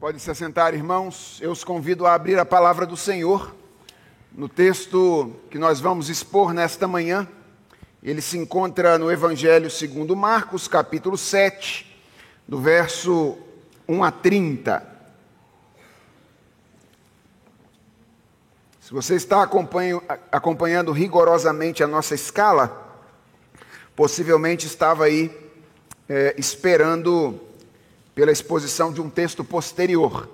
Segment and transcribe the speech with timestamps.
[0.00, 1.40] Pode se assentar, irmãos.
[1.42, 3.52] Eu os convido a abrir a palavra do Senhor
[4.30, 7.26] no texto que nós vamos expor nesta manhã.
[8.00, 12.00] Ele se encontra no Evangelho segundo Marcos, capítulo 7,
[12.46, 13.36] do verso
[13.88, 14.86] 1 a 30.
[18.78, 19.42] Se você está
[20.30, 23.02] acompanhando rigorosamente a nossa escala,
[23.96, 25.36] possivelmente estava aí
[26.08, 27.47] é, esperando
[28.18, 30.28] pela exposição de um texto posterior.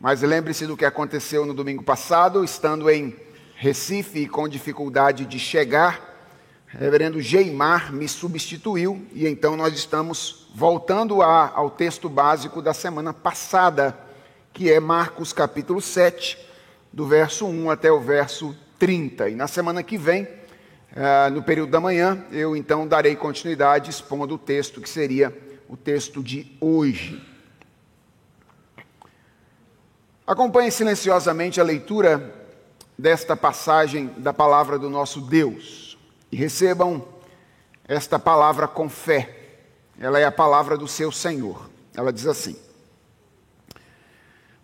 [0.00, 3.14] Mas lembre-se do que aconteceu no domingo passado, estando em
[3.54, 6.00] Recife e com dificuldade de chegar,
[6.68, 13.12] reverendo Geimar me substituiu e então nós estamos voltando a, ao texto básico da semana
[13.12, 13.94] passada,
[14.50, 16.38] que é Marcos capítulo 7,
[16.90, 19.28] do verso 1 até o verso 30.
[19.28, 24.36] E na semana que vem, uh, no período da manhã, eu então darei continuidade expondo
[24.36, 27.26] o texto que seria o texto de hoje.
[30.26, 32.50] Acompanhe silenciosamente a leitura
[32.98, 35.96] desta passagem da palavra do nosso Deus
[36.30, 37.08] e recebam
[37.88, 39.54] esta palavra com fé.
[39.98, 41.70] Ela é a palavra do seu Senhor.
[41.96, 42.54] Ela diz assim: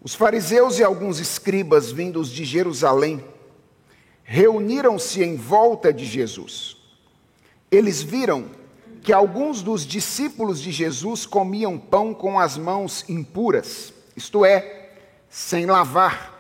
[0.03, 3.25] Os fariseus e alguns escribas vindos de Jerusalém
[4.25, 6.77] reuniram-se em volta de Jesus.
[7.71, 8.58] Eles viram
[9.03, 14.91] que alguns dos discípulos de Jesus comiam pão com as mãos impuras, isto é,
[15.29, 16.39] sem lavar,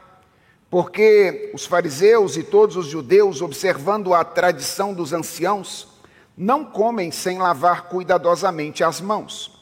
[0.70, 5.88] porque os fariseus e todos os judeus, observando a tradição dos anciãos,
[6.36, 9.58] não comem sem lavar cuidadosamente as mãos.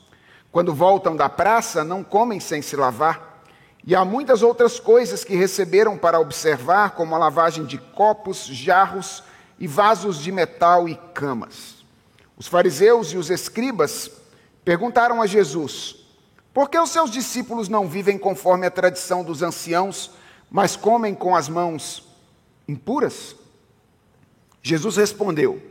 [0.51, 3.43] Quando voltam da praça, não comem sem se lavar.
[3.85, 9.23] E há muitas outras coisas que receberam para observar, como a lavagem de copos, jarros
[9.59, 11.76] e vasos de metal e camas.
[12.37, 14.11] Os fariseus e os escribas
[14.65, 15.97] perguntaram a Jesus:
[16.53, 20.11] Por que os seus discípulos não vivem conforme a tradição dos anciãos,
[20.51, 22.07] mas comem com as mãos
[22.69, 23.35] impuras?
[24.63, 25.63] Jesus respondeu: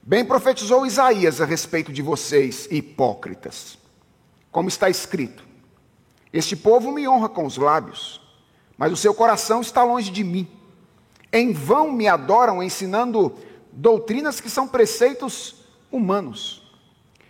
[0.00, 3.78] Bem profetizou Isaías a respeito de vocês, hipócritas.
[4.50, 5.44] Como está escrito:
[6.32, 8.20] Este povo me honra com os lábios,
[8.76, 10.48] mas o seu coração está longe de mim.
[11.32, 13.34] Em vão me adoram, ensinando
[13.72, 16.62] doutrinas que são preceitos humanos.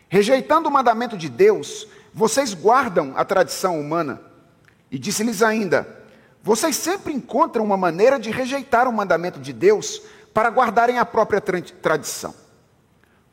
[0.08, 4.20] Rejeitando o mandamento de Deus, vocês guardam a tradição humana.
[4.90, 6.04] E disse-lhes ainda:
[6.42, 10.02] Vocês sempre encontram uma maneira de rejeitar o mandamento de Deus
[10.34, 12.34] para guardarem a própria tradição.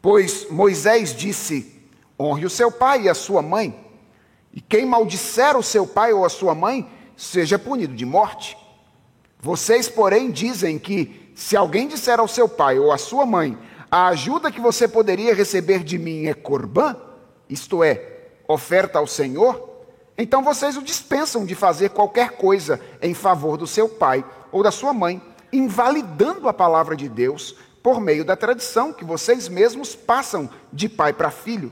[0.01, 1.83] Pois Moisés disse:
[2.17, 3.77] Honre o seu pai e a sua mãe,
[4.53, 8.57] e quem maldisser o seu pai ou a sua mãe, seja punido de morte.
[9.41, 13.57] Vocês, porém, dizem que se alguém disser ao seu pai ou à sua mãe,
[13.89, 16.97] a ajuda que você poderia receber de mim é corbã,
[17.49, 19.85] isto é, oferta ao Senhor,
[20.17, 24.69] então vocês o dispensam de fazer qualquer coisa em favor do seu pai ou da
[24.69, 30.49] sua mãe, invalidando a palavra de Deus por meio da tradição que vocês mesmos passam
[30.73, 31.71] de pai para filho,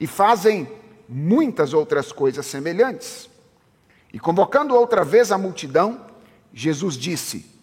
[0.00, 0.72] e fazem
[1.06, 3.28] muitas outras coisas semelhantes.
[4.10, 6.00] E convocando outra vez a multidão,
[6.50, 7.55] Jesus disse: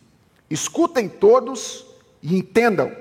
[0.50, 1.86] Escutem todos
[2.22, 2.92] e entendam.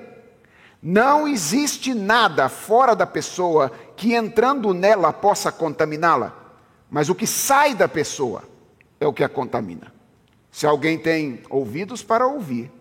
[0.81, 6.35] Não existe nada fora da pessoa que entrando nela possa contaminá-la,
[6.89, 8.43] mas o que sai da pessoa
[8.99, 9.93] é o que a contamina.
[10.51, 12.71] Se alguém tem ouvidos para ouvir,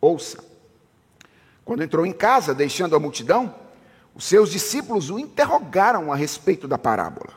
[0.00, 0.44] ouça.
[1.64, 3.54] Quando entrou em casa, deixando a multidão,
[4.14, 7.32] os seus discípulos o interrogaram a respeito da parábola.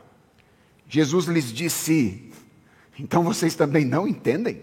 [0.88, 2.32] Jesus lhes disse:
[2.98, 4.60] Então vocês também não entendem?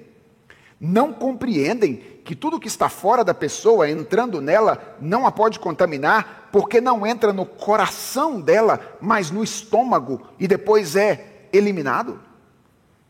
[0.83, 6.49] Não compreendem que tudo que está fora da pessoa, entrando nela, não a pode contaminar,
[6.51, 12.19] porque não entra no coração dela, mas no estômago e depois é eliminado?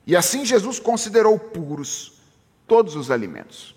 [0.05, 2.19] E assim Jesus considerou puros
[2.67, 3.73] todos os alimentos.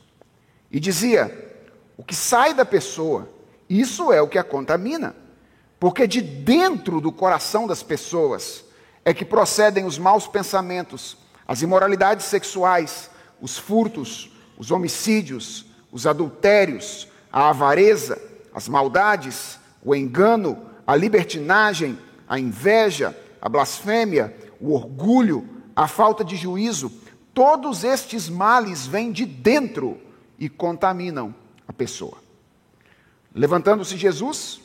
[0.73, 1.55] E dizia:
[1.97, 3.29] o que sai da pessoa,
[3.71, 5.15] isso é o que a contamina.
[5.79, 8.65] Porque de dentro do coração das pessoas
[9.05, 11.17] é que procedem os maus pensamentos,
[11.47, 13.11] as imoralidades sexuais,
[13.45, 18.19] os furtos, os homicídios, os adultérios, a avareza,
[18.55, 25.47] as maldades, o engano, a libertinagem, a inveja, a blasfêmia, o orgulho,
[25.77, 26.91] a falta de juízo,
[27.35, 30.01] todos estes males vêm de dentro
[30.39, 31.35] e contaminam
[31.69, 32.17] a pessoa.
[33.35, 34.63] Levantando-se Jesus,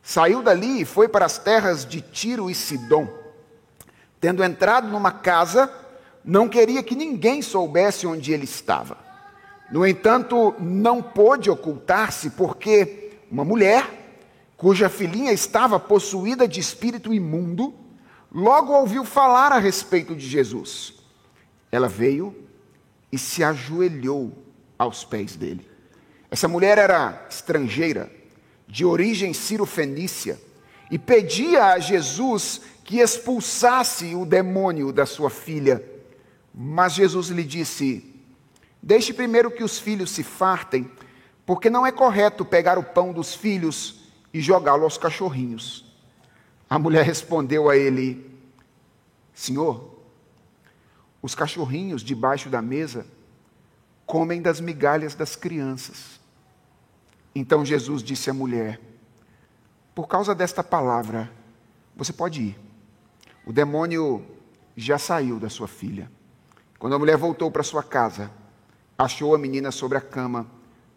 [0.00, 3.08] saiu dali e foi para as terras de Tiro e Sidom.
[4.20, 5.81] Tendo entrado numa casa,
[6.24, 8.98] não queria que ninguém soubesse onde ele estava.
[9.70, 14.18] No entanto, não pôde ocultar-se, porque uma mulher,
[14.56, 17.74] cuja filhinha estava possuída de espírito imundo,
[18.30, 20.94] logo ouviu falar a respeito de Jesus.
[21.70, 22.34] Ela veio
[23.10, 24.32] e se ajoelhou
[24.78, 25.66] aos pés dele.
[26.30, 28.10] Essa mulher era estrangeira,
[28.66, 30.40] de origem ciro-fenícia,
[30.90, 35.91] e pedia a Jesus que expulsasse o demônio da sua filha.
[36.54, 38.04] Mas Jesus lhe disse:
[38.82, 40.90] Deixe primeiro que os filhos se fartem,
[41.46, 44.02] porque não é correto pegar o pão dos filhos
[44.32, 45.84] e jogá-lo aos cachorrinhos.
[46.68, 48.30] A mulher respondeu a ele:
[49.32, 49.98] Senhor,
[51.22, 53.06] os cachorrinhos debaixo da mesa
[54.04, 56.20] comem das migalhas das crianças.
[57.34, 58.80] Então Jesus disse à mulher:
[59.94, 61.30] Por causa desta palavra,
[61.96, 62.58] você pode ir.
[63.46, 64.24] O demônio
[64.76, 66.10] já saiu da sua filha.
[66.82, 68.28] Quando a mulher voltou para sua casa,
[68.98, 70.48] achou a menina sobre a cama,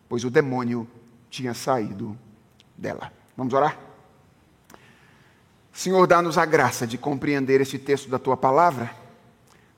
[0.09, 0.87] pois o demônio
[1.29, 2.17] tinha saído
[2.75, 3.13] dela.
[3.37, 3.77] Vamos orar?
[5.71, 8.89] Senhor, dá-nos a graça de compreender este texto da tua palavra,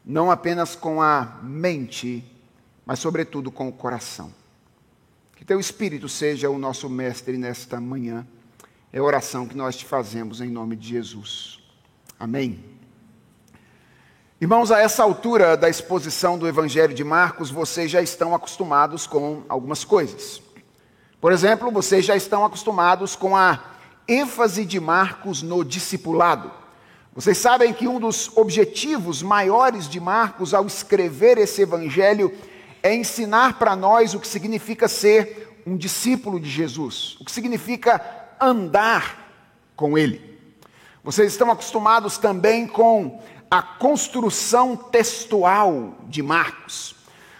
[0.05, 2.23] não apenas com a mente,
[2.85, 4.33] mas sobretudo com o coração.
[5.35, 8.25] Que teu Espírito seja o nosso mestre nesta manhã.
[8.93, 11.59] É a oração que nós te fazemos em nome de Jesus.
[12.17, 12.76] Amém.
[14.39, 19.41] Irmãos, a essa altura da exposição do Evangelho de Marcos, vocês já estão acostumados com
[19.49, 20.39] algumas coisas.
[21.19, 23.59] Por exemplo, vocês já estão acostumados com a
[24.07, 26.51] ênfase de Marcos no discipulado.
[27.15, 32.31] Vocês sabem que um dos objetivos maiores de Marcos ao escrever esse evangelho
[32.83, 37.99] é ensinar para nós o que significa ser um discípulo de Jesus, o que significa
[38.39, 39.31] andar
[39.75, 40.37] com Ele.
[41.03, 43.19] Vocês estão acostumados também com
[43.49, 46.95] a construção textual de Marcos.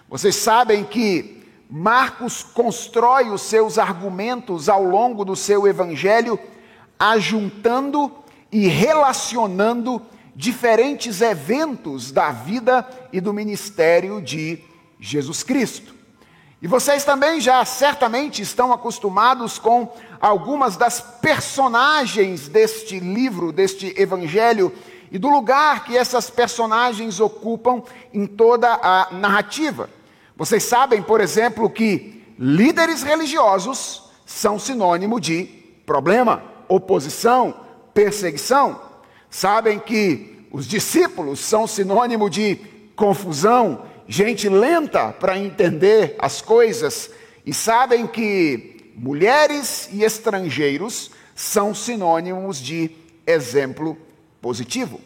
[0.09, 6.39] Vocês sabem que Marcos constrói os seus argumentos ao longo do seu evangelho,
[6.97, 8.11] ajuntando
[8.51, 10.01] e relacionando
[10.33, 14.63] diferentes eventos da vida e do ministério de
[14.99, 15.93] Jesus Cristo.
[16.61, 24.73] E vocês também já certamente estão acostumados com algumas das personagens deste livro, deste evangelho,
[25.11, 27.81] e do lugar que essas personagens ocupam
[28.13, 29.89] em toda a narrativa.
[30.35, 35.45] Vocês sabem, por exemplo, que líderes religiosos são sinônimo de
[35.85, 37.55] problema, oposição,
[37.93, 38.79] perseguição.
[39.29, 42.55] Sabem que os discípulos são sinônimo de
[42.95, 47.09] confusão, gente lenta para entender as coisas.
[47.45, 52.91] E sabem que mulheres e estrangeiros são sinônimos de
[53.25, 53.97] exemplo
[54.41, 54.99] positivo.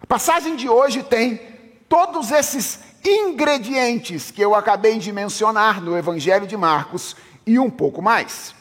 [0.00, 1.40] A passagem de hoje tem
[1.88, 7.16] todos esses ingredientes que eu acabei de mencionar no Evangelho de Marcos
[7.46, 8.54] e um pouco mais.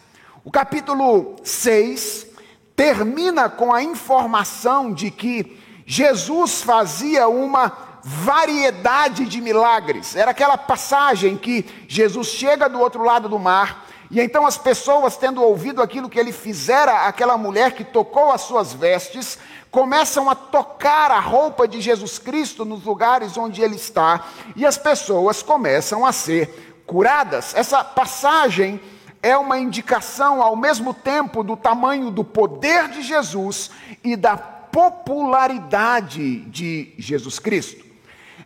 [0.44, 2.28] O capítulo 6
[2.76, 7.72] termina com a informação de que Jesus fazia uma
[8.04, 10.16] variedade de milagres.
[10.16, 15.18] Era aquela passagem que Jesus chega do outro lado do mar e então as pessoas,
[15.18, 19.40] tendo ouvido aquilo que ele fizera aquela mulher que tocou as suas vestes,
[19.74, 24.78] começam a tocar a roupa de Jesus Cristo nos lugares onde ele está, e as
[24.78, 27.56] pessoas começam a ser curadas.
[27.56, 28.80] Essa passagem
[29.20, 33.72] é uma indicação ao mesmo tempo do tamanho do poder de Jesus
[34.04, 37.84] e da popularidade de Jesus Cristo.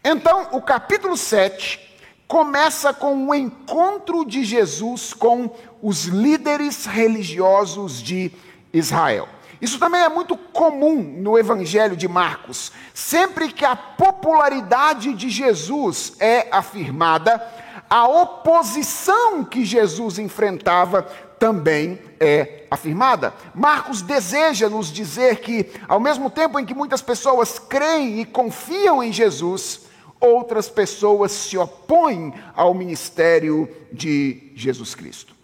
[0.02, 1.78] Então, o capítulo 7
[2.26, 8.32] começa com o encontro de Jesus com os líderes religiosos de
[8.72, 9.28] Israel.
[9.62, 12.72] Isso também é muito comum no Evangelho de Marcos.
[12.94, 17.42] Sempre que a popularidade de Jesus é afirmada,
[17.90, 21.04] a oposição que Jesus enfrentava
[21.40, 23.34] também é afirmada.
[23.54, 29.02] Marcos deseja nos dizer que, ao mesmo tempo em que muitas pessoas creem e confiam
[29.02, 29.82] em Jesus,
[30.20, 35.36] outras pessoas se opõem ao ministério de Jesus Cristo.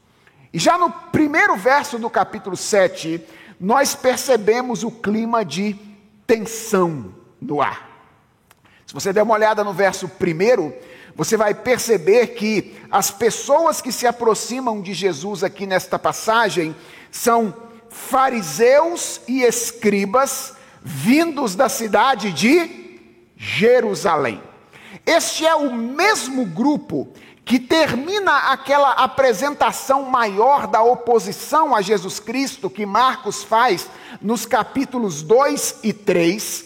[0.51, 3.21] E já no primeiro verso do capítulo 7,
[3.63, 5.77] nós percebemos o clima de
[6.27, 7.89] tensão no ar.
[8.85, 10.75] Se você der uma olhada no verso primeiro,
[11.15, 16.75] você vai perceber que as pessoas que se aproximam de Jesus aqui nesta passagem
[17.09, 17.55] são
[17.89, 22.99] fariseus e escribas vindos da cidade de
[23.37, 24.43] Jerusalém.
[25.05, 27.13] Este é o mesmo grupo
[27.45, 33.89] que termina aquela apresentação maior da oposição a Jesus Cristo que Marcos faz
[34.21, 36.65] nos capítulos 2 e 3,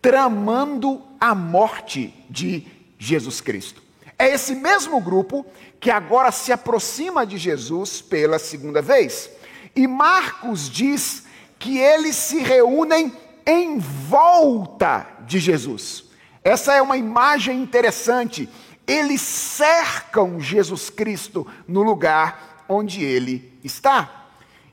[0.00, 2.66] tramando a morte de
[2.98, 3.82] Jesus Cristo.
[4.18, 5.44] É esse mesmo grupo
[5.78, 9.28] que agora se aproxima de Jesus pela segunda vez.
[9.76, 11.24] E Marcos diz
[11.58, 13.12] que eles se reúnem
[13.44, 16.04] em volta de Jesus.
[16.42, 18.48] Essa é uma imagem interessante.
[18.86, 24.26] Eles cercam Jesus Cristo no lugar onde ele está.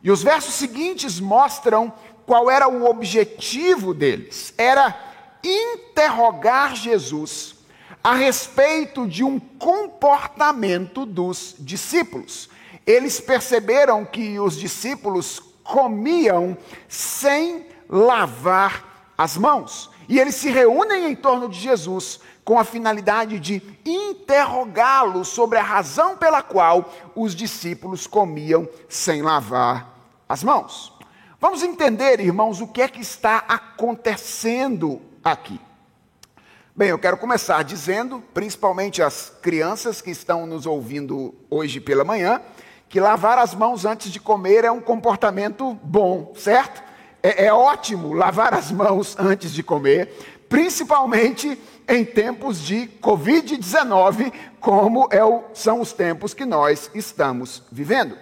[0.03, 1.93] E os versos seguintes mostram
[2.25, 4.97] qual era o objetivo deles: era
[5.43, 7.55] interrogar Jesus
[8.03, 12.49] a respeito de um comportamento dos discípulos.
[12.85, 19.90] Eles perceberam que os discípulos comiam sem lavar as mãos.
[20.11, 25.63] E eles se reúnem em torno de Jesus com a finalidade de interrogá-lo sobre a
[25.63, 30.91] razão pela qual os discípulos comiam sem lavar as mãos.
[31.39, 35.57] Vamos entender, irmãos, o que é que está acontecendo aqui.
[36.75, 42.41] Bem, eu quero começar dizendo, principalmente as crianças que estão nos ouvindo hoje pela manhã,
[42.89, 46.90] que lavar as mãos antes de comer é um comportamento bom, certo?
[47.23, 50.09] É, é ótimo lavar as mãos antes de comer,
[50.49, 58.17] principalmente em tempos de Covid-19, como é o, são os tempos que nós estamos vivendo.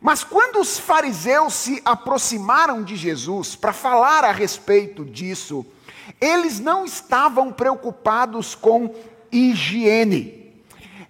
[0.00, 5.66] Mas quando os fariseus se aproximaram de Jesus para falar a respeito disso,
[6.20, 8.94] eles não estavam preocupados com
[9.30, 10.54] higiene.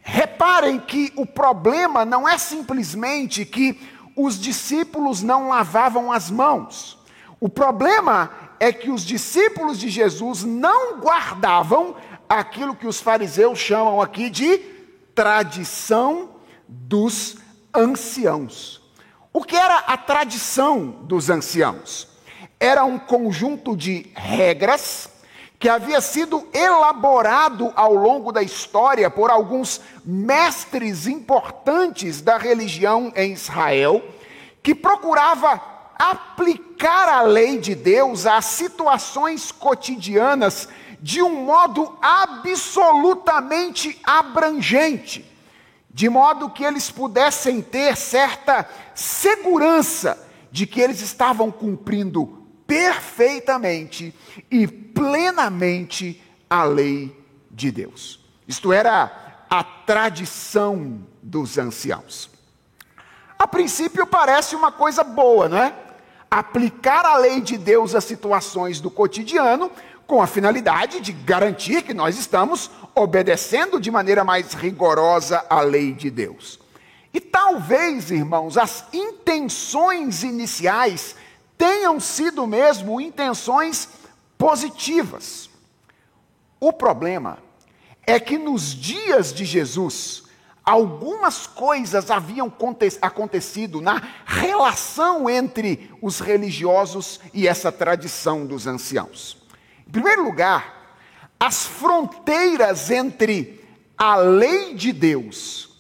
[0.02, 3.78] Reparem que o problema não é simplesmente que
[4.16, 6.98] os discípulos não lavavam as mãos.
[7.40, 11.94] O problema é que os discípulos de Jesus não guardavam
[12.28, 14.58] aquilo que os fariseus chamam aqui de
[15.14, 16.30] tradição
[16.66, 17.36] dos
[17.74, 18.82] anciãos.
[19.32, 22.18] O que era a tradição dos anciãos?
[22.60, 25.08] era um conjunto de regras
[25.58, 33.32] que havia sido elaborado ao longo da história por alguns mestres importantes da religião em
[33.32, 34.02] Israel,
[34.62, 35.60] que procurava
[35.98, 40.68] aplicar a lei de Deus às situações cotidianas
[41.00, 45.24] de um modo absolutamente abrangente,
[45.90, 54.14] de modo que eles pudessem ter certa segurança de que eles estavam cumprindo perfeitamente
[54.50, 57.16] e plenamente a lei
[57.50, 58.20] de Deus.
[58.46, 62.30] Isto era a tradição dos anciãos.
[63.38, 65.87] A princípio parece uma coisa boa, não é?
[66.30, 69.70] Aplicar a lei de Deus às situações do cotidiano,
[70.06, 75.92] com a finalidade de garantir que nós estamos obedecendo de maneira mais rigorosa a lei
[75.92, 76.58] de Deus.
[77.12, 81.14] E talvez, irmãos, as intenções iniciais
[81.56, 83.88] tenham sido mesmo intenções
[84.36, 85.50] positivas.
[86.60, 87.38] O problema
[88.06, 90.24] é que nos dias de Jesus,
[90.68, 92.52] algumas coisas haviam
[93.00, 99.38] acontecido na relação entre os religiosos e essa tradição dos anciãos.
[99.86, 100.98] Em primeiro lugar,
[101.40, 103.64] as fronteiras entre
[103.96, 105.70] a lei de Deus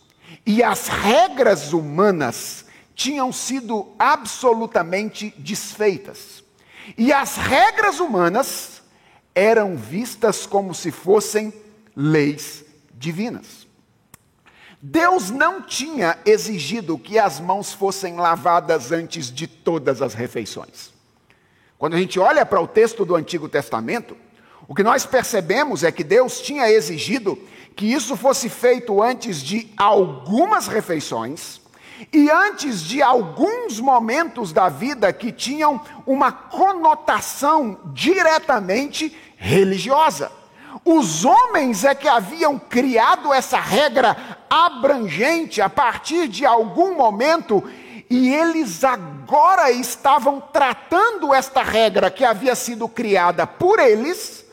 [0.46, 2.64] e as regras humanas
[2.94, 6.42] tinham sido absolutamente desfeitas.
[6.96, 8.80] E as regras humanas
[9.34, 11.52] eram vistas como se fossem
[11.94, 12.64] leis
[12.94, 13.67] divinas.
[14.80, 20.92] Deus não tinha exigido que as mãos fossem lavadas antes de todas as refeições.
[21.76, 24.16] Quando a gente olha para o texto do Antigo Testamento,
[24.68, 27.38] o que nós percebemos é que Deus tinha exigido
[27.74, 31.60] que isso fosse feito antes de algumas refeições
[32.12, 40.30] e antes de alguns momentos da vida que tinham uma conotação diretamente religiosa.
[40.84, 47.62] Os homens é que haviam criado essa regra abrangente a partir de algum momento,
[48.10, 54.46] e eles agora estavam tratando esta regra que havia sido criada por eles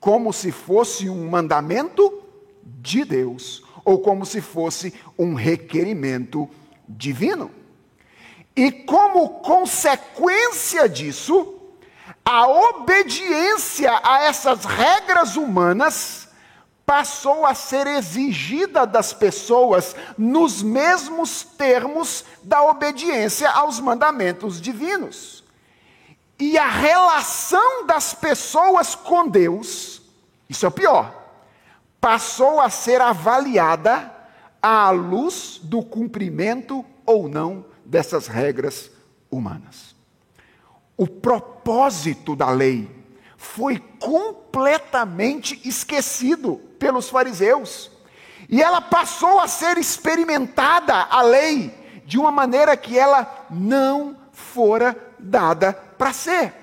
[0.00, 2.22] como se fosse um mandamento
[2.64, 6.48] de Deus, ou como se fosse um requerimento
[6.88, 7.50] divino.
[8.56, 11.54] E como consequência disso,
[12.24, 16.21] a obediência a essas regras humanas
[16.84, 25.42] passou a ser exigida das pessoas nos mesmos termos da obediência aos mandamentos divinos.
[26.38, 30.02] E a relação das pessoas com Deus,
[30.48, 31.14] isso é o pior,
[32.00, 34.12] passou a ser avaliada
[34.60, 38.90] à luz do cumprimento ou não dessas regras
[39.30, 39.94] humanas.
[40.96, 43.01] O propósito da lei
[43.42, 47.90] foi completamente esquecido pelos fariseus.
[48.48, 51.74] E ela passou a ser experimentada, a lei,
[52.06, 56.54] de uma maneira que ela não fora dada para ser.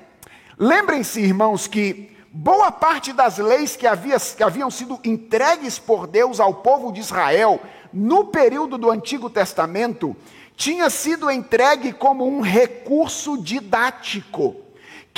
[0.57, 6.39] Lembrem-se, irmãos, que boa parte das leis que, havia, que haviam sido entregues por Deus
[6.39, 7.59] ao povo de Israel
[7.91, 10.15] no período do Antigo Testamento
[10.55, 14.68] tinha sido entregue como um recurso didático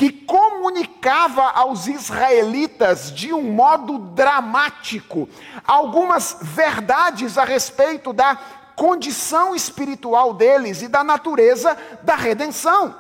[0.02, 5.30] que comunicava aos israelitas de um modo dramático
[5.64, 8.36] algumas verdades a respeito da
[8.76, 12.96] condição espiritual deles e da natureza da redenção.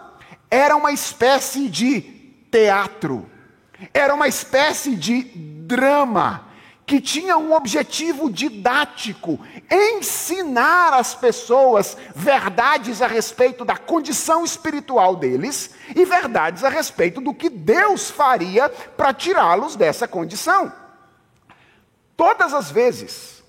[0.47, 2.01] Era uma espécie de
[2.51, 3.27] teatro,
[3.91, 6.50] era uma espécie de drama
[6.91, 9.39] que tinha um objetivo didático,
[9.71, 17.33] ensinar as pessoas verdades a respeito da condição espiritual deles e verdades a respeito do
[17.33, 20.69] que Deus faria para tirá-los dessa condição.
[22.17, 23.41] Todas as vezes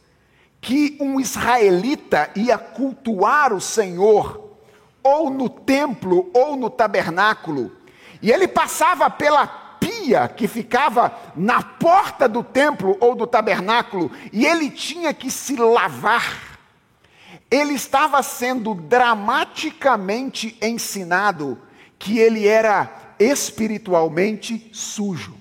[0.60, 4.52] que um israelita ia cultuar o Senhor,
[5.02, 7.76] ou no templo ou no tabernáculo,
[8.22, 9.61] e ele passava pela
[10.36, 16.58] que ficava na porta do templo ou do tabernáculo e ele tinha que se lavar.
[17.50, 21.58] Ele estava sendo dramaticamente ensinado
[21.98, 25.36] que ele era espiritualmente sujo,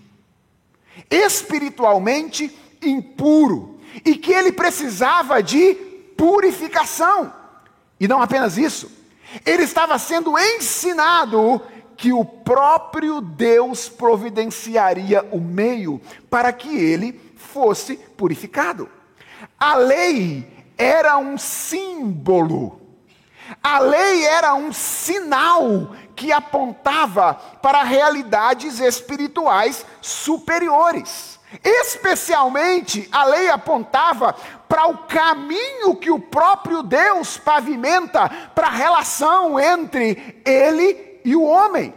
[1.09, 5.73] espiritualmente impuro e que ele precisava de
[6.15, 7.33] purificação.
[7.99, 8.91] E não apenas isso,
[9.45, 11.61] ele estava sendo ensinado
[12.01, 18.89] que o próprio Deus providenciaria o meio para que ele fosse purificado.
[19.59, 22.81] A lei era um símbolo,
[23.61, 31.39] a lei era um sinal que apontava para realidades espirituais superiores.
[31.63, 34.33] Especialmente, a lei apontava
[34.67, 41.43] para o caminho que o próprio Deus pavimenta para a relação entre ele e o
[41.43, 41.93] homem.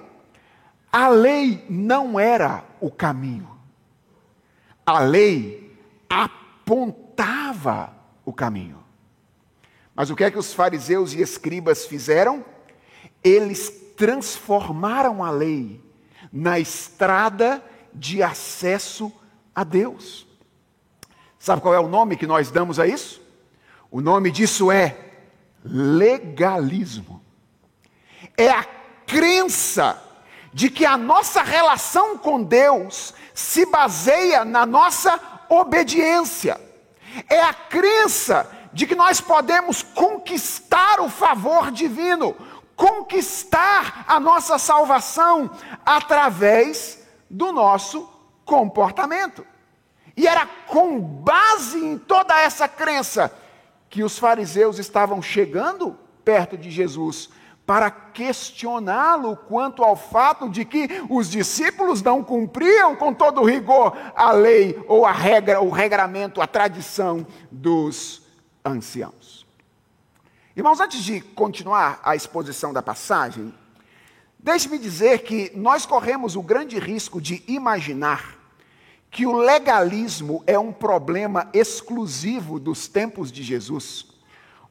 [0.93, 3.51] A lei não era o caminho.
[4.87, 5.77] A lei
[6.09, 7.93] apontava
[8.25, 8.83] o caminho.
[9.95, 12.45] Mas o que é que os fariseus e escribas fizeram?
[13.23, 15.81] Eles transformaram a lei
[16.33, 19.13] na estrada de acesso
[19.55, 20.27] a Deus.
[21.39, 23.23] Sabe qual é o nome que nós damos a isso?
[23.91, 24.99] O nome disso é
[25.65, 27.23] legalismo.
[28.37, 28.65] É a
[29.15, 30.03] crença
[30.53, 36.61] de que a nossa relação com Deus se baseia na nossa obediência.
[37.31, 42.35] É a crença de que nós podemos conquistar o favor divino,
[42.75, 45.49] conquistar a nossa salvação
[45.87, 48.09] através do nosso
[48.45, 49.47] comportamento.
[50.17, 53.33] E era com base em toda essa crença
[53.89, 57.31] que os fariseus estavam chegando perto de Jesus
[57.67, 64.33] para questioná-lo quanto ao fato de que os discípulos não cumpriam com todo rigor a
[64.33, 68.23] lei ou a regra, o regramento, a tradição dos
[68.65, 69.47] anciãos.
[70.55, 73.53] Irmãos, antes de continuar a exposição da passagem,
[74.39, 78.39] deixe-me dizer que nós corremos o grande risco de imaginar
[79.11, 84.14] que o legalismo é um problema exclusivo dos tempos de Jesus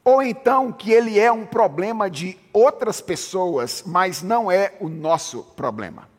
[0.03, 5.43] ou então que ele é um problema de outras pessoas, mas não é o nosso
[5.55, 6.09] problema.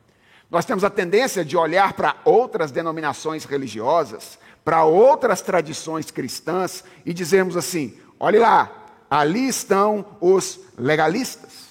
[0.51, 7.13] Nós temos a tendência de olhar para outras denominações religiosas, para outras tradições cristãs e
[7.13, 8.71] dizermos assim: olhe lá,
[9.11, 11.65] ali estão os legalistas.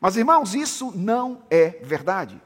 [0.00, 2.40] Mas irmãos, isso não é verdade.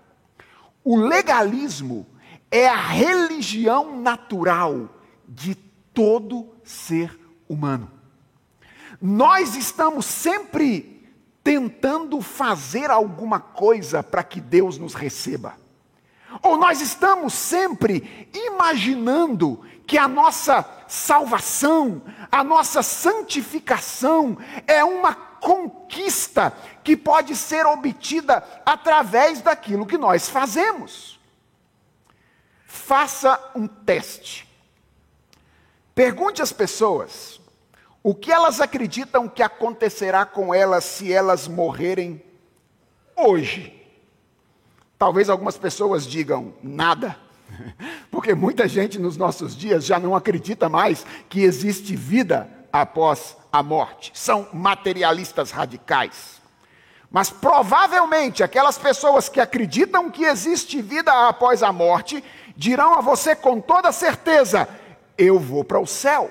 [0.85, 2.07] O legalismo
[2.51, 4.89] é a religião natural
[5.27, 5.55] de
[5.95, 7.91] todo ser humano.
[9.01, 10.95] Nós estamos sempre
[11.43, 15.55] tentando fazer alguma coisa para que Deus nos receba.
[16.43, 22.03] Ou nós estamos sempre imaginando que a nossa salvação,
[22.33, 31.21] a nossa santificação é uma conquista que pode ser obtida através daquilo que nós fazemos.
[32.67, 34.49] Faça um teste.
[35.95, 37.41] Pergunte às pessoas
[38.07, 42.23] o que elas acreditam que acontecerá com elas se elas morrerem
[43.17, 43.73] hoje?
[44.99, 47.17] Talvez algumas pessoas digam nada,
[48.13, 53.63] porque muita gente nos nossos dias já não acredita mais que existe vida após a
[53.63, 54.13] morte.
[54.15, 56.43] São materialistas radicais.
[57.11, 62.23] Mas provavelmente aquelas pessoas que acreditam que existe vida após a morte
[62.55, 64.69] dirão a você com toda certeza:
[65.17, 66.31] eu vou para o céu.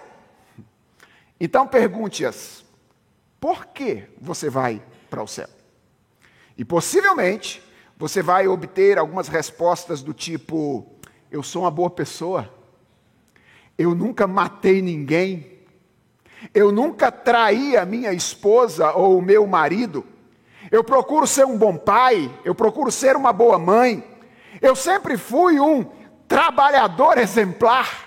[1.43, 2.63] Então pergunte-as:
[3.37, 5.49] por que você vai para o céu?
[6.57, 7.61] E possivelmente
[7.97, 10.87] você vai obter algumas respostas do tipo:
[11.29, 12.49] Eu sou uma boa pessoa,
[13.77, 15.59] eu nunca matei ninguém,
[16.53, 20.05] eu nunca traí a minha esposa ou o meu marido,
[20.71, 24.01] eu procuro ser um bom pai, eu procuro ser uma boa mãe,
[24.61, 25.83] eu sempre fui um
[26.25, 28.02] trabalhador exemplar.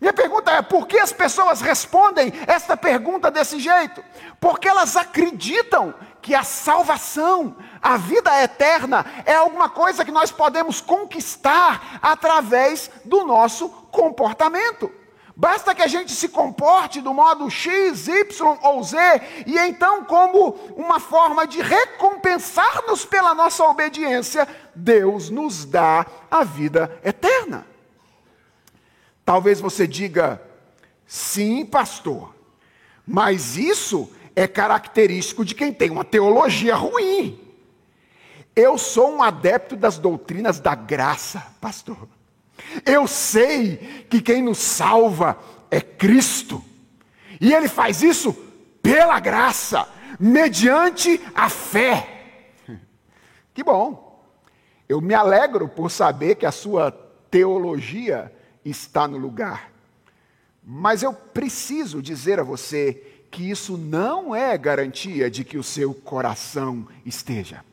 [0.00, 4.02] Minha pergunta é: por que as pessoas respondem esta pergunta desse jeito?
[4.40, 10.80] Porque elas acreditam que a salvação, a vida eterna, é alguma coisa que nós podemos
[10.80, 14.90] conquistar através do nosso comportamento.
[15.34, 18.98] Basta que a gente se comporte do modo X, Y ou Z,
[19.46, 27.00] e então, como uma forma de recompensar-nos pela nossa obediência, Deus nos dá a vida
[27.04, 27.64] eterna.
[29.28, 30.40] Talvez você diga,
[31.06, 32.34] sim, pastor,
[33.06, 37.38] mas isso é característico de quem tem uma teologia ruim.
[38.56, 42.08] Eu sou um adepto das doutrinas da graça, pastor.
[42.86, 45.38] Eu sei que quem nos salva
[45.70, 46.64] é Cristo.
[47.38, 48.32] E ele faz isso
[48.82, 49.86] pela graça,
[50.18, 52.30] mediante a fé.
[53.52, 54.24] Que bom.
[54.88, 56.90] Eu me alegro por saber que a sua
[57.30, 58.32] teologia
[58.70, 59.70] está no lugar.
[60.62, 65.94] Mas eu preciso dizer a você que isso não é garantia de que o seu
[65.94, 67.64] coração esteja.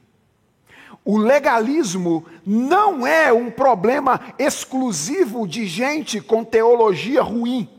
[1.04, 7.70] O legalismo não é um problema exclusivo de gente com teologia ruim.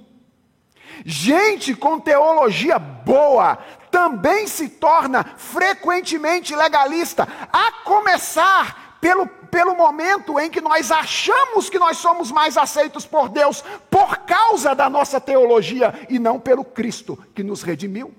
[1.05, 3.59] Gente com teologia boa
[3.91, 9.27] também se torna frequentemente legalista, a começar pelo,
[9.57, 14.75] pelo momento em que nós achamos que nós somos mais aceitos por Deus por causa
[14.75, 18.13] da nossa teologia e não pelo Cristo que nos redimiu.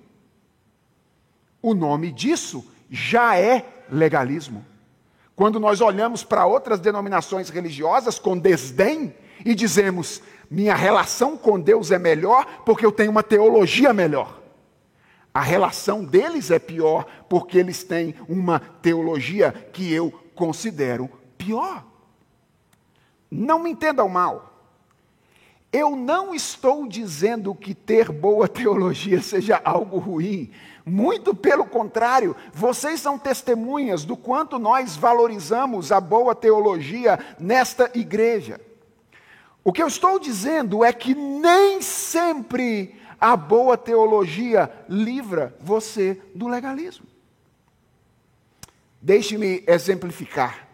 [1.62, 4.66] O nome disso já é legalismo.
[5.36, 11.92] Quando nós olhamos para outras denominações religiosas com desdém e dizemos: minha relação com Deus
[11.92, 14.42] é melhor porque eu tenho uma teologia melhor.
[15.32, 21.86] A relação deles é pior porque eles têm uma teologia que eu considero pior.
[23.30, 24.54] Não me entendam mal.
[25.72, 30.52] Eu não estou dizendo que ter boa teologia seja algo ruim.
[30.86, 38.62] Muito pelo contrário, vocês são testemunhas do quanto nós valorizamos a boa teologia nesta igreja.
[39.64, 46.48] O que eu estou dizendo é que nem sempre a boa teologia livra você do
[46.48, 47.06] legalismo.
[49.02, 50.67] Deixe-me exemplificar.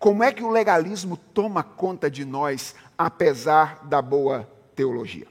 [0.00, 5.26] Como é que o legalismo toma conta de nós, apesar da boa teologia?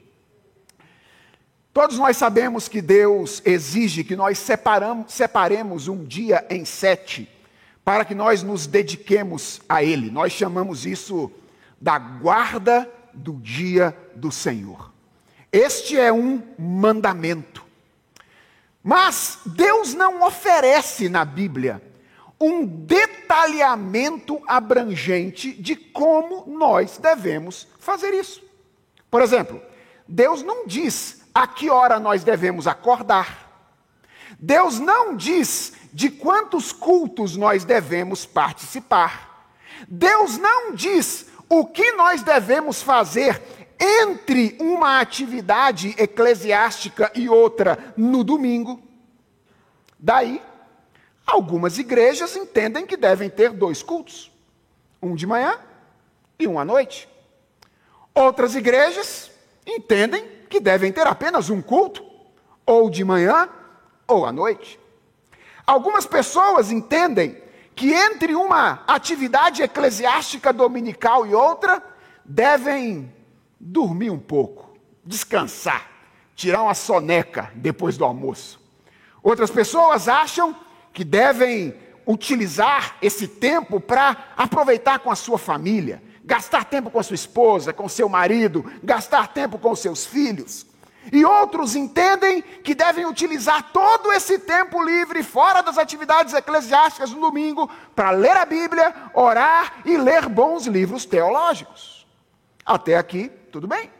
[1.72, 4.38] Todos nós sabemos que Deus exige que nós
[5.08, 7.28] separemos um dia em sete
[7.84, 10.08] para que nós nos dediquemos a Ele.
[10.08, 11.32] Nós chamamos isso
[11.80, 14.92] da guarda do dia do Senhor.
[15.50, 17.64] Este é um mandamento.
[18.84, 21.89] Mas Deus não oferece na Bíblia
[22.40, 28.42] um detalhamento abrangente de como nós devemos fazer isso.
[29.10, 29.60] Por exemplo,
[30.08, 33.48] Deus não diz a que hora nós devemos acordar.
[34.38, 39.52] Deus não diz de quantos cultos nós devemos participar.
[39.86, 43.42] Deus não diz o que nós devemos fazer
[43.78, 48.80] entre uma atividade eclesiástica e outra no domingo.
[49.98, 50.40] Daí,
[51.30, 54.30] algumas igrejas entendem que devem ter dois cultos:
[55.02, 55.58] um de manhã
[56.38, 57.08] e um à noite.
[58.14, 59.30] Outras igrejas
[59.66, 62.04] entendem que devem ter apenas um culto,
[62.66, 63.48] ou de manhã
[64.06, 64.78] ou à noite.
[65.66, 67.40] Algumas pessoas entendem
[67.74, 71.82] que entre uma atividade eclesiástica dominical e outra,
[72.24, 73.10] devem
[73.58, 75.90] dormir um pouco, descansar,
[76.34, 78.60] tirar uma soneca depois do almoço.
[79.22, 80.54] Outras pessoas acham
[80.92, 81.74] que devem
[82.06, 87.72] utilizar esse tempo para aproveitar com a sua família, gastar tempo com a sua esposa,
[87.72, 90.66] com seu marido, gastar tempo com seus filhos.
[91.12, 97.20] E outros entendem que devem utilizar todo esse tempo livre, fora das atividades eclesiásticas no
[97.20, 102.06] domingo, para ler a Bíblia, orar e ler bons livros teológicos.
[102.66, 103.90] Até aqui, tudo bem.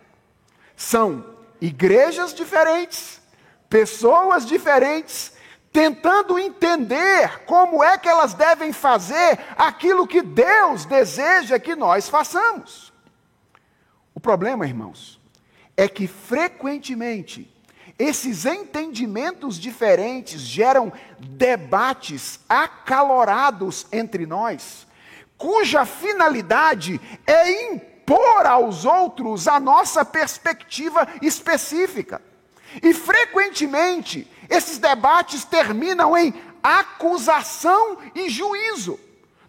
[0.77, 1.25] São
[1.61, 3.21] igrejas diferentes,
[3.69, 5.33] pessoas diferentes,
[5.73, 12.93] tentando entender como é que elas devem fazer aquilo que Deus deseja que nós façamos.
[14.15, 15.21] O problema, irmãos,
[15.77, 17.51] é que frequentemente
[17.99, 24.87] esses entendimentos diferentes geram debates acalorados entre nós,
[25.37, 32.23] cuja finalidade é impor aos outros a nossa perspectiva específica.
[32.83, 38.99] E frequentemente, esses debates terminam em acusação e juízo.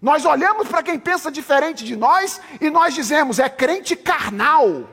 [0.02, 4.88] Nós olhamos para quem pensa diferente de nós e nós dizemos, é crente carnal.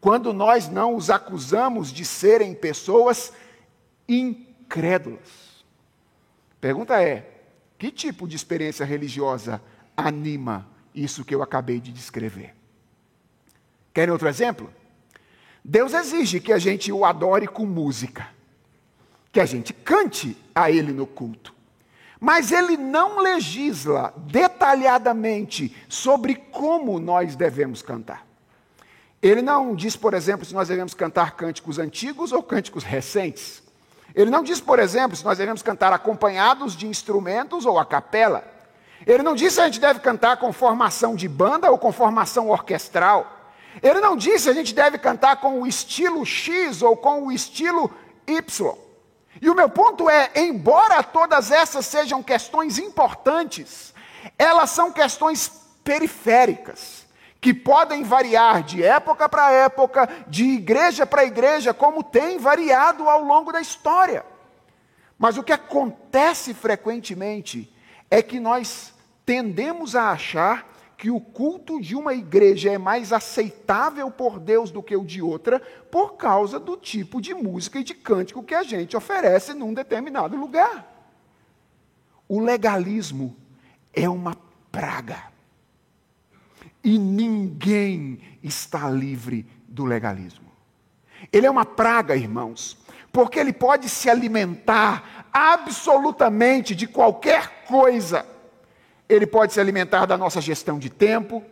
[0.00, 3.32] Quando nós não os acusamos de serem pessoas
[4.08, 5.64] incrédulas.
[6.60, 7.28] Pergunta é:
[7.78, 9.62] que tipo de experiência religiosa
[9.96, 12.54] anima isso que eu acabei de descrever?
[13.94, 14.72] Querem outro exemplo?
[15.64, 18.28] Deus exige que a gente o adore com música,
[19.32, 21.54] que a gente cante a Ele no culto.
[22.20, 28.24] Mas Ele não legisla detalhadamente sobre como nós devemos cantar.
[29.22, 33.62] Ele não diz, por exemplo, se nós devemos cantar cânticos antigos ou cânticos recentes.
[34.14, 38.44] Ele não diz, por exemplo, se nós devemos cantar acompanhados de instrumentos ou a capela.
[39.06, 42.50] Ele não diz se a gente deve cantar com formação de banda ou com formação
[42.50, 43.40] orquestral.
[43.82, 47.32] Ele não diz se a gente deve cantar com o estilo X ou com o
[47.32, 47.90] estilo
[48.26, 48.76] Y.
[49.40, 53.94] E o meu ponto é: embora todas essas sejam questões importantes,
[54.38, 55.48] elas são questões
[55.82, 57.06] periféricas,
[57.40, 63.22] que podem variar de época para época, de igreja para igreja, como tem variado ao
[63.22, 64.24] longo da história.
[65.18, 67.72] Mas o que acontece frequentemente
[68.10, 68.92] é que nós
[69.24, 70.71] tendemos a achar
[71.02, 75.20] que o culto de uma igreja é mais aceitável por Deus do que o de
[75.20, 75.58] outra,
[75.90, 80.36] por causa do tipo de música e de cântico que a gente oferece num determinado
[80.36, 81.10] lugar.
[82.28, 83.36] O legalismo
[83.92, 84.36] é uma
[84.70, 85.24] praga.
[86.84, 90.52] E ninguém está livre do legalismo.
[91.32, 92.78] Ele é uma praga, irmãos,
[93.10, 98.24] porque ele pode se alimentar absolutamente de qualquer coisa
[99.08, 101.42] ele pode se alimentar da nossa gestão de tempo,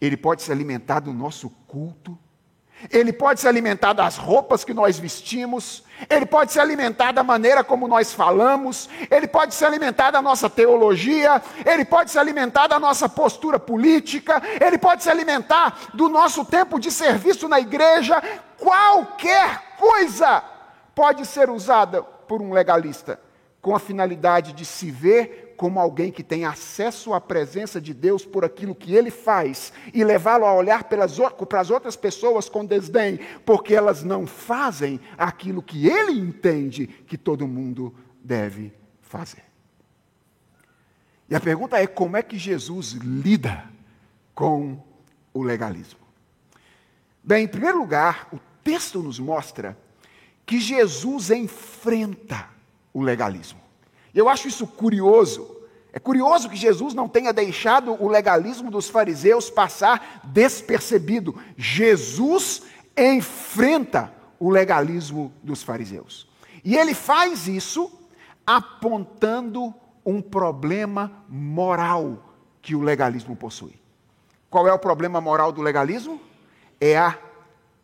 [0.00, 2.18] ele pode se alimentar do nosso culto,
[2.90, 7.62] ele pode se alimentar das roupas que nós vestimos, ele pode se alimentar da maneira
[7.62, 12.80] como nós falamos, ele pode se alimentar da nossa teologia, ele pode se alimentar da
[12.80, 18.20] nossa postura política, ele pode se alimentar do nosso tempo de serviço na igreja,
[18.58, 20.42] qualquer coisa
[20.94, 23.20] pode ser usada por um legalista
[23.60, 28.24] com a finalidade de se ver como alguém que tem acesso à presença de Deus
[28.24, 31.16] por aquilo que ele faz e levá-lo a olhar pelas,
[31.48, 37.16] para as outras pessoas com desdém, porque elas não fazem aquilo que ele entende que
[37.16, 37.94] todo mundo
[38.24, 38.72] deve
[39.02, 39.44] fazer.
[41.30, 43.64] E a pergunta é: como é que Jesus lida
[44.34, 44.82] com
[45.32, 46.00] o legalismo?
[47.22, 49.78] Bem, em primeiro lugar, o texto nos mostra
[50.44, 52.48] que Jesus enfrenta
[52.92, 53.61] o legalismo.
[54.14, 55.56] Eu acho isso curioso.
[55.92, 61.38] É curioso que Jesus não tenha deixado o legalismo dos fariseus passar despercebido.
[61.56, 62.62] Jesus
[62.96, 66.26] enfrenta o legalismo dos fariseus.
[66.64, 67.92] E ele faz isso
[68.46, 73.80] apontando um problema moral que o legalismo possui.
[74.50, 76.20] Qual é o problema moral do legalismo?
[76.80, 77.16] É a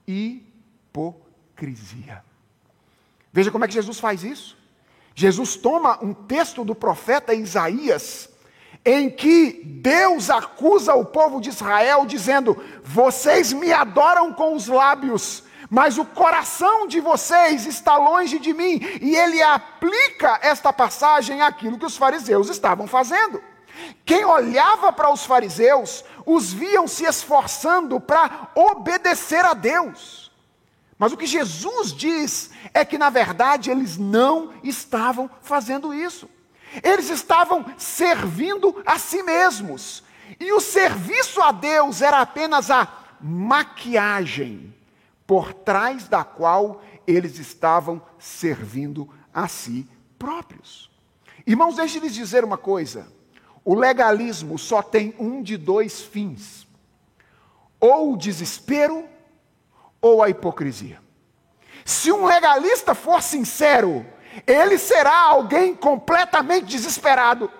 [0.06, 1.22] hipocrisia.
[3.32, 4.57] Veja como é que Jesus faz isso.
[5.18, 8.28] Jesus toma um texto do profeta Isaías,
[8.84, 15.42] em que Deus acusa o povo de Israel, dizendo: Vocês me adoram com os lábios,
[15.68, 18.78] mas o coração de vocês está longe de mim.
[19.02, 23.42] E ele aplica esta passagem àquilo que os fariseus estavam fazendo.
[24.04, 30.27] Quem olhava para os fariseus, os viam se esforçando para obedecer a Deus.
[30.98, 36.28] Mas o que Jesus diz é que, na verdade, eles não estavam fazendo isso.
[36.82, 40.02] Eles estavam servindo a si mesmos.
[40.40, 42.88] E o serviço a Deus era apenas a
[43.20, 44.74] maquiagem
[45.26, 50.90] por trás da qual eles estavam servindo a si próprios.
[51.46, 53.06] Irmãos, deixe-lhes dizer uma coisa:
[53.64, 56.66] o legalismo só tem um de dois fins:
[57.80, 59.04] ou o desespero
[60.00, 61.00] ou a hipocrisia.
[61.84, 64.04] Se um legalista for sincero,
[64.46, 67.50] ele será alguém completamente desesperado.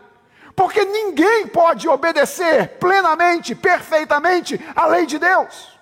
[0.55, 5.79] Porque ninguém pode obedecer plenamente, perfeitamente à lei de Deus.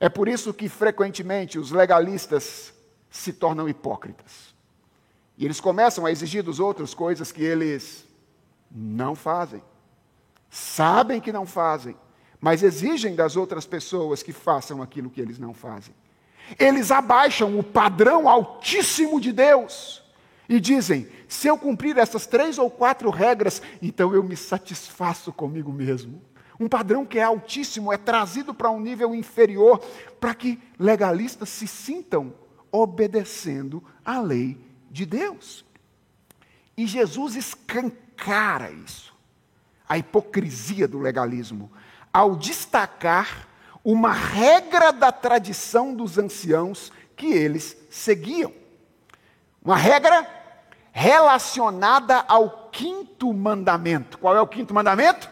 [0.00, 2.72] É por isso que frequentemente os legalistas
[3.10, 4.52] se tornam hipócritas.
[5.36, 8.04] E eles começam a exigir dos outros coisas que eles
[8.70, 9.62] não fazem.
[10.50, 11.96] Sabem que não fazem,
[12.42, 15.94] mas exigem das outras pessoas que façam aquilo que eles não fazem.
[16.58, 20.02] Eles abaixam o padrão altíssimo de Deus
[20.48, 25.72] E dizem: se eu cumprir essas três ou quatro regras, então eu me satisfaço comigo
[25.72, 26.20] mesmo.
[26.58, 29.78] Um padrão que é altíssimo é trazido para um nível inferior
[30.20, 32.34] para que legalistas se sintam
[32.70, 34.58] obedecendo à lei
[34.90, 35.64] de Deus.
[36.76, 39.14] E Jesus escancara isso,
[39.88, 41.70] a hipocrisia do legalismo,
[42.12, 43.48] ao destacar
[43.84, 48.52] uma regra da tradição dos anciãos que eles seguiam.
[49.64, 50.26] Uma regra
[50.92, 54.18] relacionada ao quinto mandamento.
[54.18, 55.28] Qual é o quinto mandamento?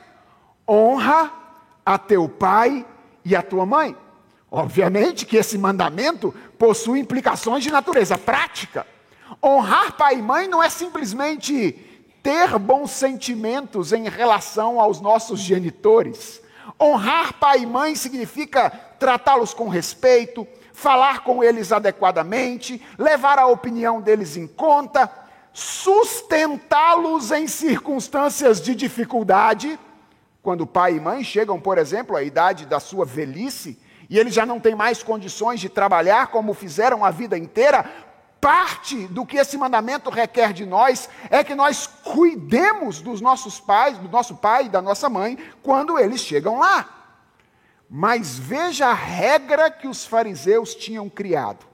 [0.69, 1.33] Honra
[1.85, 2.87] a teu pai
[3.25, 3.97] e a tua mãe.
[4.51, 8.87] Obviamente que esse mandamento possui implicações de natureza prática.
[9.43, 11.73] Honrar pai e mãe não é simplesmente
[12.23, 16.43] ter bons sentimentos em relação aos nossos genitores.
[16.79, 24.01] Honrar pai e mãe significa tratá-los com respeito, falar com eles adequadamente, levar a opinião
[24.01, 25.11] deles em conta,
[25.53, 29.79] sustentá-los em circunstâncias de dificuldade.
[30.43, 33.79] Quando pai e mãe chegam, por exemplo, à idade da sua velhice,
[34.09, 37.89] e eles já não têm mais condições de trabalhar como fizeram a vida inteira,
[38.41, 43.99] parte do que esse mandamento requer de nós é que nós cuidemos dos nossos pais,
[43.99, 46.89] do nosso pai e da nossa mãe, quando eles chegam lá.
[47.89, 51.67] Mas veja a regra que os fariseus tinham criado.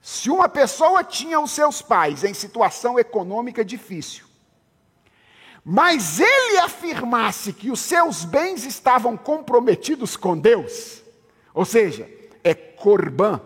[0.00, 4.26] Se uma pessoa tinha os seus pais em situação econômica difícil,
[5.64, 11.02] mas ele afirmasse que os seus bens estavam comprometidos com Deus,
[11.54, 12.06] ou seja,
[12.44, 13.40] é corbã,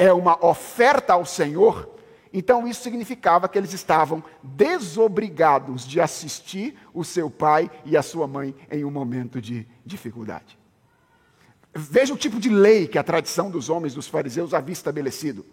[0.00, 1.86] é uma oferta ao Senhor,
[2.32, 8.26] então isso significava que eles estavam desobrigados de assistir o seu pai e a sua
[8.26, 10.58] mãe em um momento de dificuldade.
[11.74, 15.44] Veja o tipo de lei que a tradição dos homens, dos fariseus, havia estabelecido.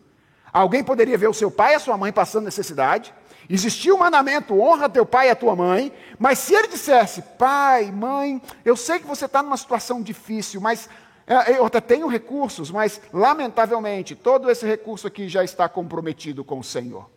[0.54, 3.14] Alguém poderia ver o seu pai e a sua mãe passando necessidade.
[3.50, 5.92] Existia o mandamento, honra teu pai e a tua mãe.
[6.18, 10.90] Mas se ele dissesse, pai, mãe, eu sei que você está numa situação difícil, mas
[11.28, 16.64] eu até tenho recursos, mas lamentavelmente todo esse recurso aqui já está comprometido com o
[16.64, 17.10] Senhor.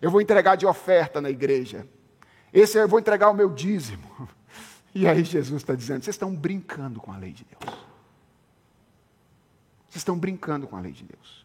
[0.00, 1.86] Eu vou entregar de oferta na igreja.
[2.52, 4.04] Esse eu vou entregar o meu dízimo.
[4.96, 7.74] E aí Jesus está dizendo: vocês estão brincando com a lei de Deus.
[9.88, 11.44] Vocês estão brincando com a lei de Deus.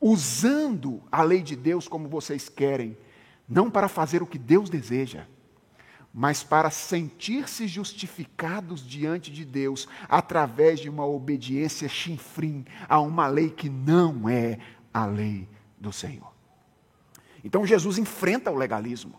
[0.00, 2.96] Usando a lei de Deus como vocês querem,
[3.46, 5.26] não para fazer o que Deus deseja,
[6.12, 13.50] mas para sentir-se justificados diante de Deus através de uma obediência chinfrim a uma lei
[13.50, 14.58] que não é
[14.92, 15.48] a lei
[15.78, 16.30] do Senhor.
[17.42, 19.14] Então Jesus enfrenta o legalismo,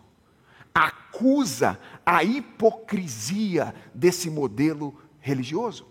[0.72, 5.86] acusa a hipocrisia desse modelo religioso.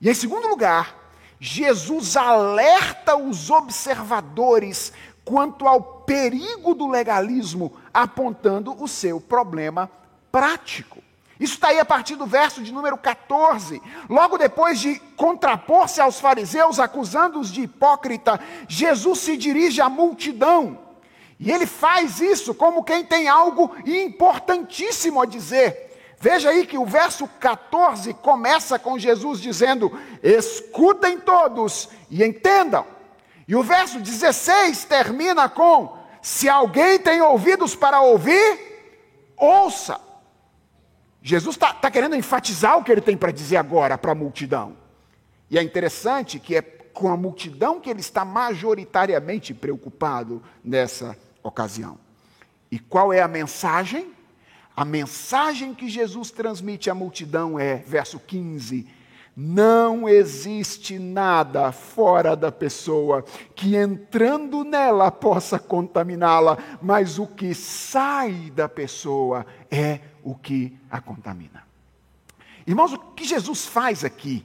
[0.00, 0.98] E em segundo lugar,
[1.38, 4.92] Jesus alerta os observadores
[5.24, 9.90] quanto ao perigo do legalismo, apontando o seu problema
[10.30, 11.02] prático.
[11.40, 13.80] Isso está aí a partir do verso de número 14.
[14.10, 18.38] Logo depois de contrapor-se aos fariseus, acusando-os de hipócrita,
[18.68, 20.78] Jesus se dirige à multidão.
[21.38, 25.88] E ele faz isso como quem tem algo importantíssimo a dizer.
[26.20, 29.90] Veja aí que o verso 14 começa com Jesus dizendo:
[30.22, 32.84] Escutem todos e entendam.
[33.48, 38.58] E o verso 16 termina com: Se alguém tem ouvidos para ouvir,
[39.38, 39.98] ouça.
[41.22, 44.76] Jesus está tá querendo enfatizar o que ele tem para dizer agora para a multidão.
[45.50, 51.98] E é interessante que é com a multidão que ele está majoritariamente preocupado nessa ocasião.
[52.70, 54.12] E qual é a mensagem?
[54.76, 58.86] A mensagem que Jesus transmite à multidão é, verso 15:
[59.36, 68.50] não existe nada fora da pessoa que entrando nela possa contaminá-la, mas o que sai
[68.54, 71.64] da pessoa é o que a contamina.
[72.66, 74.44] Irmãos, o que Jesus faz aqui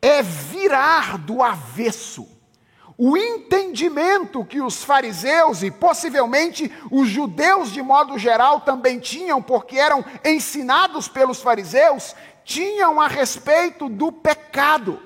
[0.00, 2.40] é virar do avesso
[3.02, 9.78] o entendimento que os fariseus e possivelmente os judeus de modo geral também tinham, porque
[9.78, 12.14] eram ensinados pelos fariseus,
[12.50, 15.00] tinham a respeito do pecado.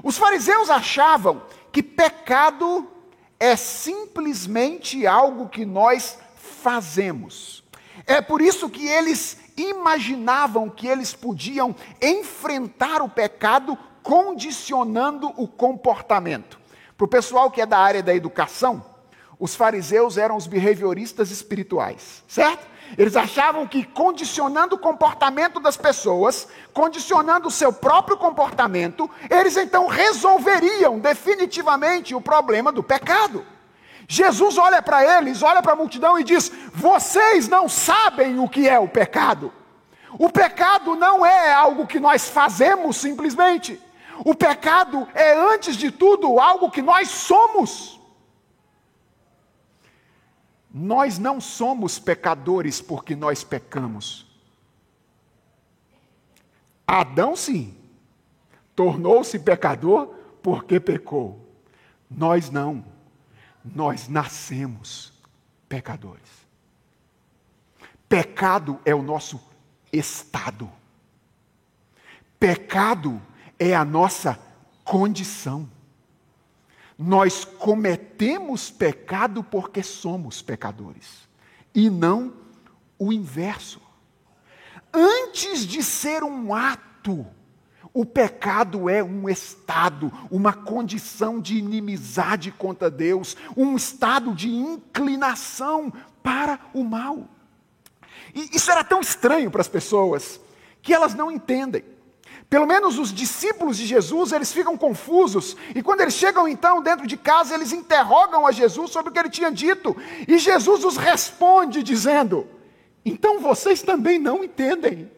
[0.00, 2.86] Os fariseus achavam que pecado
[3.40, 7.64] é simplesmente algo que nós fazemos.
[8.06, 16.60] É por isso que eles imaginavam que eles podiam enfrentar o pecado condicionando o comportamento.
[16.96, 18.86] Para o pessoal que é da área da educação,
[19.36, 22.64] os fariseus eram os behavioristas espirituais, certo?
[22.96, 29.86] Eles achavam que condicionando o comportamento das pessoas, condicionando o seu próprio comportamento, eles então
[29.86, 33.44] resolveriam definitivamente o problema do pecado.
[34.06, 38.66] Jesus olha para eles, olha para a multidão e diz: Vocês não sabem o que
[38.66, 39.52] é o pecado.
[40.18, 43.78] O pecado não é algo que nós fazemos simplesmente.
[44.24, 47.97] O pecado é, antes de tudo, algo que nós somos.
[50.72, 54.26] Nós não somos pecadores porque nós pecamos.
[56.86, 57.76] Adão, sim,
[58.74, 61.46] tornou-se pecador porque pecou.
[62.10, 62.84] Nós não.
[63.64, 65.12] Nós nascemos
[65.68, 66.46] pecadores.
[68.08, 69.40] Pecado é o nosso
[69.92, 70.70] estado.
[72.40, 73.20] Pecado
[73.58, 74.38] é a nossa
[74.84, 75.68] condição.
[76.98, 81.28] Nós cometemos pecado porque somos pecadores,
[81.72, 82.34] e não
[82.98, 83.80] o inverso.
[84.92, 87.24] Antes de ser um ato,
[87.94, 95.92] o pecado é um estado, uma condição de inimizade contra Deus, um estado de inclinação
[96.22, 97.28] para o mal.
[98.34, 100.40] E isso era tão estranho para as pessoas
[100.82, 101.84] que elas não entendem.
[102.50, 107.06] Pelo menos os discípulos de Jesus, eles ficam confusos, e quando eles chegam então dentro
[107.06, 109.94] de casa, eles interrogam a Jesus sobre o que ele tinha dito,
[110.26, 112.46] e Jesus os responde dizendo:
[113.04, 115.10] Então vocês também não entendem.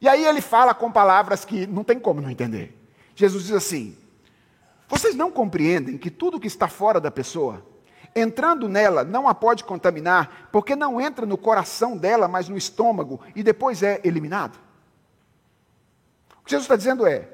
[0.00, 2.76] E aí ele fala com palavras que não tem como não entender.
[3.14, 3.96] Jesus diz assim:
[4.88, 7.64] Vocês não compreendem que tudo que está fora da pessoa,
[8.16, 13.20] entrando nela, não a pode contaminar, porque não entra no coração dela, mas no estômago,
[13.36, 14.69] e depois é eliminado?
[16.40, 17.28] O que Jesus está dizendo é: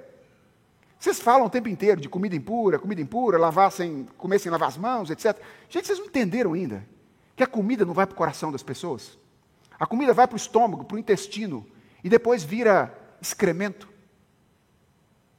[0.99, 4.69] vocês falam o tempo inteiro de comida impura, comida impura, lavar sem, comer sem lavar
[4.69, 5.41] as mãos, etc.
[5.69, 6.87] Gente, vocês não entenderam ainda
[7.35, 9.19] que a comida não vai para o coração das pessoas?
[9.79, 11.67] A comida vai para o estômago, para o intestino,
[12.03, 13.89] e depois vira excremento.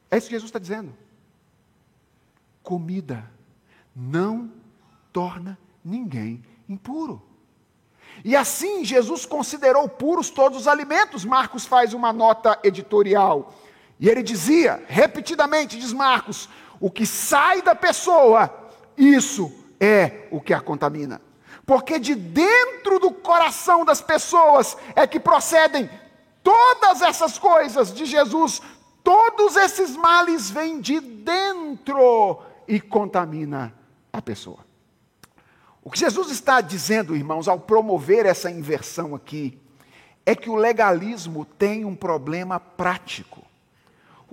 [0.10, 0.96] É isso que Jesus está dizendo.
[2.62, 3.30] Comida
[3.96, 4.52] não
[5.12, 7.27] torna ninguém impuro.
[8.24, 11.26] E assim Jesus considerou puros todos os alimentos.
[11.26, 13.54] Marcos faz uma nota editorial.
[14.00, 16.50] E ele dizia, repetidamente, diz Marcos:
[16.80, 18.54] o que sai da pessoa,
[18.98, 21.22] isso é o que a contamina.
[21.66, 25.90] Porque de dentro do coração das pessoas é que procedem
[26.48, 28.62] Todas essas coisas de Jesus,
[29.04, 33.74] todos esses males vêm de dentro e contamina
[34.14, 34.60] a pessoa.
[35.88, 39.58] O que Jesus está dizendo, irmãos, ao promover essa inversão aqui,
[40.26, 43.42] é que o legalismo tem um problema prático.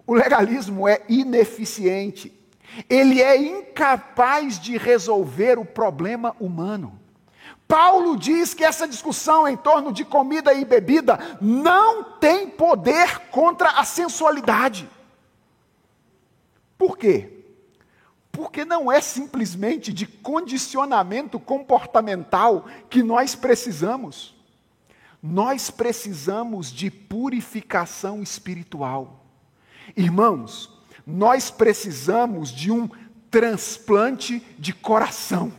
[0.05, 2.33] O legalismo é ineficiente.
[2.91, 6.99] Ele é incapaz de resolver o problema humano.
[7.69, 13.71] Paulo diz que essa discussão em torno de comida e bebida não tem poder contra
[13.79, 14.91] a sensualidade.
[16.77, 17.44] Por quê?
[18.35, 24.35] Porque não é simplesmente de condicionamento comportamental que nós precisamos.
[25.23, 29.25] Nós precisamos de purificação espiritual.
[29.97, 30.71] Irmãos,
[31.07, 32.91] nós precisamos de um
[33.31, 35.53] transplante de coração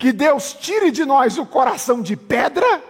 [0.00, 2.82] que Deus tire de nós o coração de pedra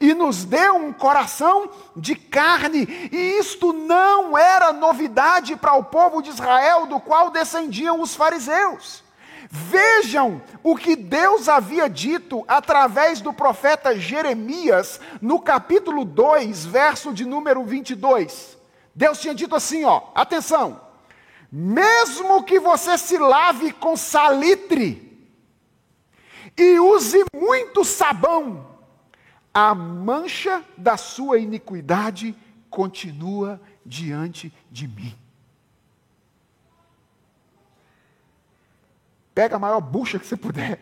[0.00, 2.86] e nos dê um coração de carne.
[3.12, 9.04] E isto não era novidade para o povo de Israel, do qual descendiam os fariseus.
[9.48, 17.24] Vejam o que Deus havia dito através do profeta Jeremias, no capítulo 2, verso de
[17.24, 18.56] número 22.
[18.94, 20.80] Deus tinha dito assim, ó, atenção:
[21.50, 25.06] mesmo que você se lave com salitre,
[26.56, 28.65] e use muito sabão,
[29.58, 32.36] a mancha da sua iniquidade
[32.68, 35.16] continua diante de mim.
[39.34, 40.78] Pega a maior bucha que você puder,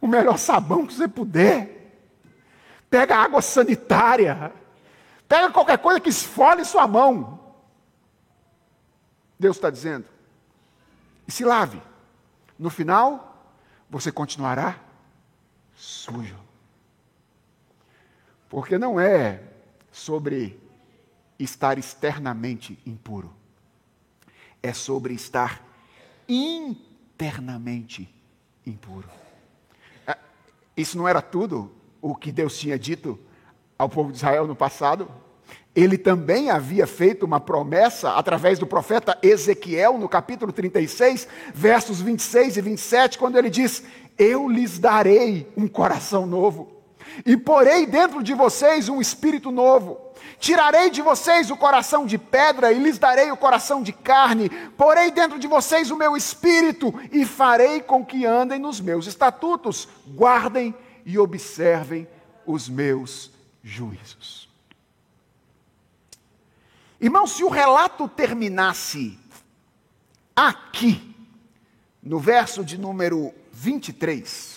[0.00, 2.00] o melhor sabão que você puder,
[2.88, 4.52] pega água sanitária,
[5.26, 7.40] pega qualquer coisa que esfole sua mão.
[9.36, 10.06] Deus está dizendo,
[11.26, 11.82] e se lave.
[12.56, 13.50] No final,
[13.90, 14.78] você continuará
[15.74, 16.41] sujo.
[18.52, 19.40] Porque não é
[19.90, 20.60] sobre
[21.38, 23.32] estar externamente impuro,
[24.62, 25.66] é sobre estar
[26.28, 28.14] internamente
[28.66, 29.08] impuro.
[30.06, 30.18] É,
[30.76, 31.72] isso não era tudo
[32.02, 33.18] o que Deus tinha dito
[33.78, 35.10] ao povo de Israel no passado?
[35.74, 42.58] Ele também havia feito uma promessa através do profeta Ezequiel, no capítulo 36, versos 26
[42.58, 43.82] e 27, quando ele diz:
[44.18, 46.81] Eu lhes darei um coração novo,
[47.24, 50.00] e porei dentro de vocês um espírito novo.
[50.38, 55.10] Tirarei de vocês o coração de pedra e lhes darei o coração de carne, porei
[55.10, 60.74] dentro de vocês o meu espírito e farei com que andem nos meus estatutos, guardem
[61.06, 62.08] e observem
[62.46, 63.30] os meus
[63.62, 64.48] juízos.
[67.00, 69.18] Irmão, se o relato terminasse
[70.34, 71.14] aqui,
[72.02, 74.51] no verso de número 23,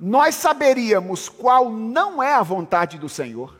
[0.00, 3.58] nós saberíamos qual não é a vontade do Senhor,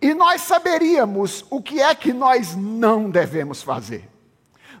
[0.00, 4.08] e nós saberíamos o que é que nós não devemos fazer.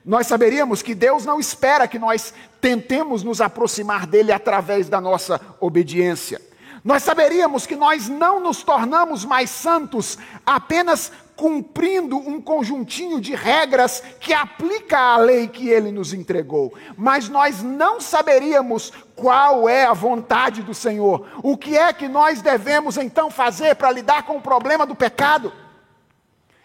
[0.04, 5.40] Nós saberíamos que Deus não espera que nós tentemos nos aproximar dele através da nossa
[5.60, 6.40] obediência.
[6.84, 14.02] Nós saberíamos que nós não nos tornamos mais santos apenas cumprindo um conjuntinho de regras
[14.18, 19.92] que aplica à lei que ele nos entregou, mas nós não saberíamos qual é a
[19.92, 21.28] vontade do Senhor.
[21.40, 25.52] O que é que nós devemos então fazer para lidar com o problema do pecado?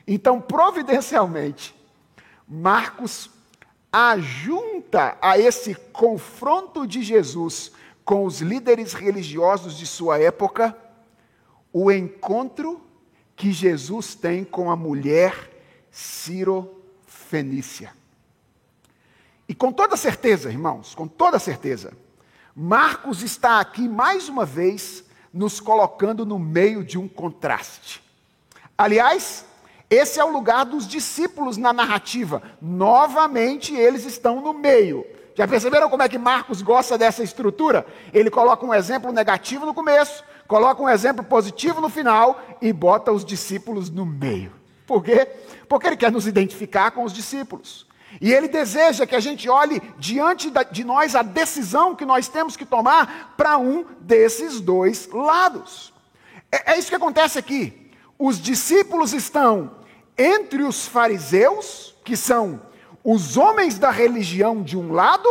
[0.07, 1.75] Então, providencialmente,
[2.47, 3.29] Marcos
[3.91, 7.71] ajunta a esse confronto de Jesus
[8.03, 10.75] com os líderes religiosos de sua época
[11.71, 12.81] o encontro
[13.43, 15.51] que Jesus tem com a mulher
[15.91, 17.91] Ciro-Fenícia.
[19.49, 21.91] E com toda certeza, irmãos, com toda certeza,
[22.55, 28.01] Marcos está aqui mais uma vez nos colocando no meio de um contraste.
[28.77, 29.43] Aliás,
[29.89, 32.41] esse é o lugar dos discípulos na narrativa.
[32.61, 35.05] Novamente, eles estão no meio.
[35.35, 37.85] Já perceberam como é que Marcos gosta dessa estrutura?
[38.13, 43.11] Ele coloca um exemplo negativo no começo, coloca um exemplo positivo no final e bota
[43.11, 44.51] os discípulos no meio.
[44.85, 45.27] Por quê?
[45.67, 47.87] Porque ele quer nos identificar com os discípulos.
[48.21, 52.55] E ele deseja que a gente olhe diante de nós a decisão que nós temos
[52.55, 55.91] que tomar para um desses dois lados.
[56.51, 57.91] É, é isso que acontece aqui.
[58.19, 59.71] Os discípulos estão
[60.15, 62.61] entre os fariseus, que são
[63.03, 65.29] os homens da religião de um lado,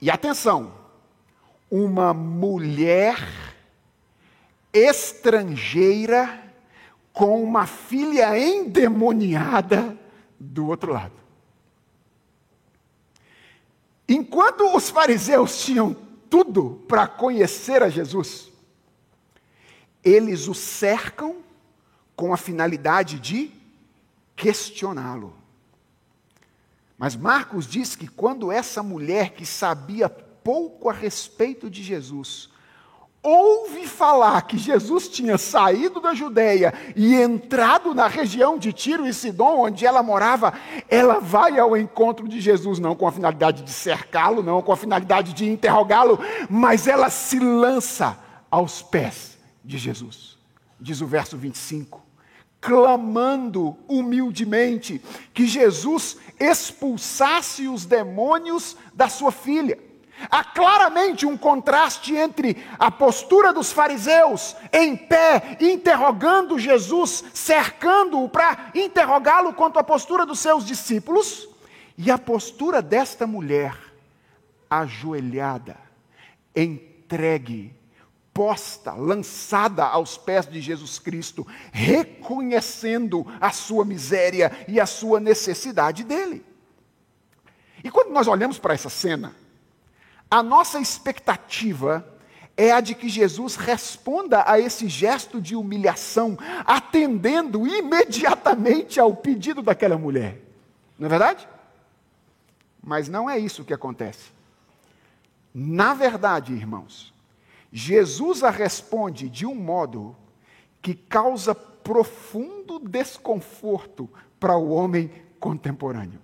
[0.00, 0.72] e atenção,
[1.70, 3.16] uma mulher
[4.72, 6.42] estrangeira
[7.12, 9.96] com uma filha endemoniada
[10.38, 11.12] do outro lado.
[14.08, 15.96] Enquanto os fariseus tinham
[16.28, 18.50] tudo para conhecer a Jesus,
[20.04, 21.36] eles o cercam
[22.14, 23.50] com a finalidade de
[24.34, 25.41] questioná-lo.
[27.02, 32.48] Mas Marcos diz que quando essa mulher que sabia pouco a respeito de Jesus,
[33.20, 39.12] ouve falar que Jesus tinha saído da Judéia e entrado na região de Tiro e
[39.12, 40.52] Sidom, onde ela morava,
[40.88, 44.76] ela vai ao encontro de Jesus, não com a finalidade de cercá-lo, não com a
[44.76, 48.16] finalidade de interrogá-lo, mas ela se lança
[48.48, 50.38] aos pés de Jesus.
[50.80, 52.11] Diz o verso 25
[52.62, 55.02] clamando humildemente
[55.34, 59.76] que Jesus expulsasse os demônios da sua filha.
[60.30, 68.70] Há claramente um contraste entre a postura dos fariseus em pé, interrogando Jesus, cercando-o para
[68.72, 71.48] interrogá-lo quanto à postura dos seus discípulos,
[71.98, 73.76] e a postura desta mulher
[74.70, 75.76] ajoelhada,
[76.54, 77.74] entregue
[78.32, 86.04] posta, lançada aos pés de Jesus Cristo, reconhecendo a sua miséria e a sua necessidade
[86.04, 86.44] dele.
[87.84, 89.34] E quando nós olhamos para essa cena,
[90.30, 92.08] a nossa expectativa
[92.56, 99.62] é a de que Jesus responda a esse gesto de humilhação, atendendo imediatamente ao pedido
[99.62, 100.40] daquela mulher.
[100.98, 101.48] Não é verdade?
[102.82, 104.30] Mas não é isso que acontece.
[105.54, 107.11] Na verdade, irmãos,
[107.72, 110.14] Jesus a responde de um modo
[110.82, 115.10] que causa profundo desconforto para o homem
[115.40, 116.20] contemporâneo.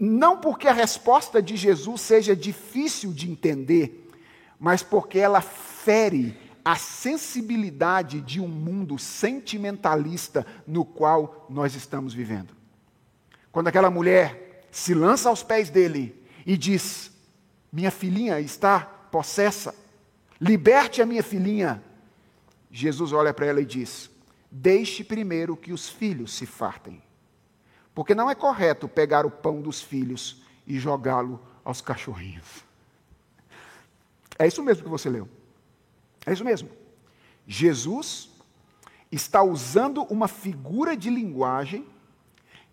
[0.00, 4.10] Não porque a resposta de Jesus seja difícil de entender,
[4.58, 12.56] mas porque ela fere a sensibilidade de um mundo sentimentalista no qual nós estamos vivendo.
[13.52, 17.12] Quando aquela mulher se lança aos pés dele e diz:
[17.72, 19.72] Minha filhinha está possessa
[20.40, 21.82] liberte a minha filhinha.
[22.70, 24.10] Jesus olha para ela e diz:
[24.50, 27.02] Deixe primeiro que os filhos se fartem.
[27.94, 32.64] Porque não é correto pegar o pão dos filhos e jogá-lo aos cachorrinhos.
[34.38, 35.28] É isso mesmo que você leu.
[36.26, 36.68] É isso mesmo.
[37.46, 38.30] Jesus
[39.10, 41.86] está usando uma figura de linguagem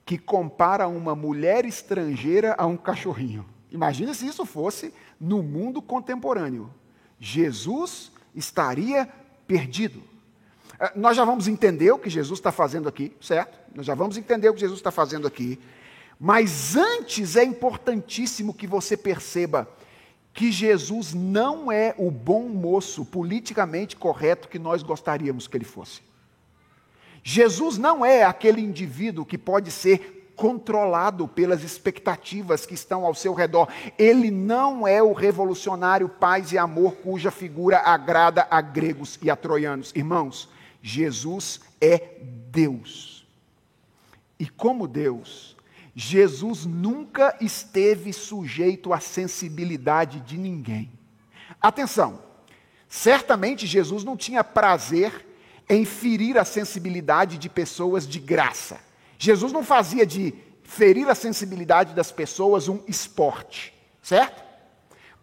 [0.05, 3.45] que compara uma mulher estrangeira a um cachorrinho.
[3.71, 6.69] Imagina se isso fosse no mundo contemporâneo.
[7.23, 9.07] Jesus estaria
[9.47, 10.03] perdido.
[10.77, 13.57] Eh, nós já vamos entender o que Jesus está fazendo aqui, certo?
[13.73, 15.57] Nós já vamos entender o que Jesus está fazendo aqui.
[16.19, 19.69] Mas antes é importantíssimo que você perceba
[20.33, 26.01] que Jesus não é o bom moço politicamente correto que nós gostaríamos que ele fosse.
[27.23, 33.33] Jesus não é aquele indivíduo que pode ser controlado pelas expectativas que estão ao seu
[33.33, 33.67] redor.
[33.97, 39.35] Ele não é o revolucionário paz e amor cuja figura agrada a gregos e a
[39.35, 39.91] troianos.
[39.95, 40.49] Irmãos,
[40.81, 42.17] Jesus é
[42.49, 43.25] Deus.
[44.39, 45.55] E como Deus,
[45.95, 50.91] Jesus nunca esteve sujeito à sensibilidade de ninguém.
[51.61, 52.19] Atenção,
[52.89, 55.25] certamente Jesus não tinha prazer
[55.69, 58.79] em ferir a sensibilidade de pessoas de graça.
[59.23, 64.43] Jesus não fazia de ferir a sensibilidade das pessoas um esporte, certo?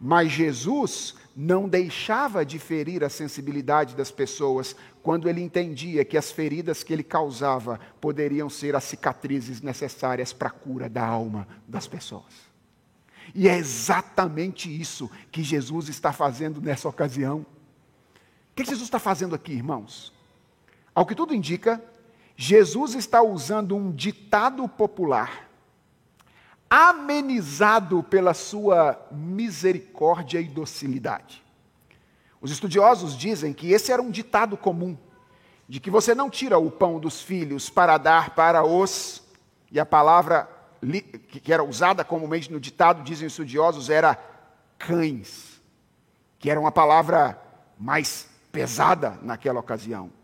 [0.00, 6.32] Mas Jesus não deixava de ferir a sensibilidade das pessoas quando ele entendia que as
[6.32, 11.86] feridas que ele causava poderiam ser as cicatrizes necessárias para a cura da alma das
[11.86, 12.48] pessoas.
[13.34, 17.40] E é exatamente isso que Jesus está fazendo nessa ocasião.
[17.40, 20.10] O que Jesus está fazendo aqui, irmãos?
[20.94, 21.84] Ao que tudo indica,
[22.42, 25.46] Jesus está usando um ditado popular,
[26.70, 31.44] amenizado pela sua misericórdia e docilidade.
[32.40, 34.96] Os estudiosos dizem que esse era um ditado comum,
[35.68, 39.22] de que você não tira o pão dos filhos para dar para os,
[39.70, 40.48] e a palavra
[41.28, 44.18] que era usada comumente no ditado, dizem os estudiosos, era
[44.78, 45.60] cães,
[46.38, 47.38] que era uma palavra
[47.78, 50.19] mais pesada naquela ocasião.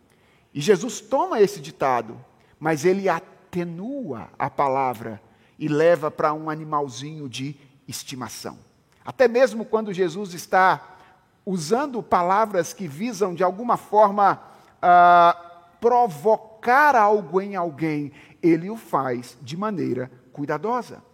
[0.56, 2.18] E Jesus toma esse ditado,
[2.58, 5.20] mas ele atenua a palavra
[5.58, 7.54] e leva para um animalzinho de
[7.86, 8.58] estimação.
[9.04, 10.96] Até mesmo quando Jesus está
[11.44, 14.40] usando palavras que visam de alguma forma
[14.78, 18.10] uh, provocar algo em alguém,
[18.42, 21.04] ele o faz de maneira cuidadosa.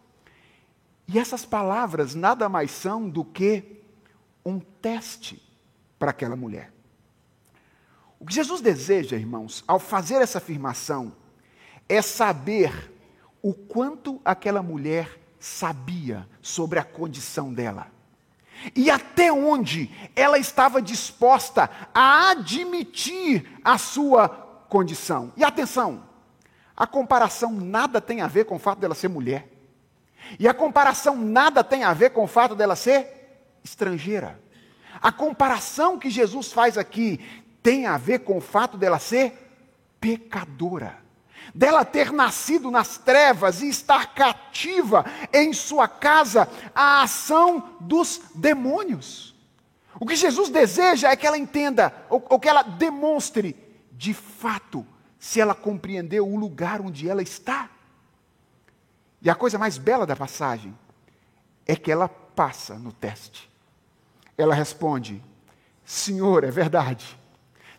[1.09, 3.82] E essas palavras nada mais são do que
[4.47, 5.43] um teste
[5.99, 6.72] para aquela mulher.
[8.23, 11.12] O que Jesus deseja, irmãos, ao fazer essa afirmação,
[11.89, 12.93] é saber
[13.43, 17.89] o quanto aquela mulher sabia sobre a condição dela.
[18.77, 24.29] E até onde ela estava disposta a admitir a sua
[24.68, 25.33] condição.
[25.37, 26.05] E atenção,
[26.77, 29.49] a comparação nada tem a ver com o fato dela ser mulher.
[30.39, 34.41] E a comparação nada tem a ver com o fato dela ser estrangeira.
[35.01, 37.18] A comparação que Jesus faz aqui
[37.63, 39.39] tem a ver com o fato dela ser
[40.01, 40.99] pecadora,
[41.55, 49.33] dela ter nascido nas trevas e estar cativa em sua casa à ação dos demônios.
[50.01, 53.55] O que Jesus deseja é que ela entenda, ou, ou que ela demonstre,
[53.93, 54.85] de fato,
[55.19, 57.71] se ela compreendeu o lugar onde ela está.
[59.21, 60.77] E a coisa mais bela da passagem
[61.65, 63.49] é que ela passa no teste.
[64.37, 65.23] Ela responde:
[65.85, 67.22] Senhor, é verdade.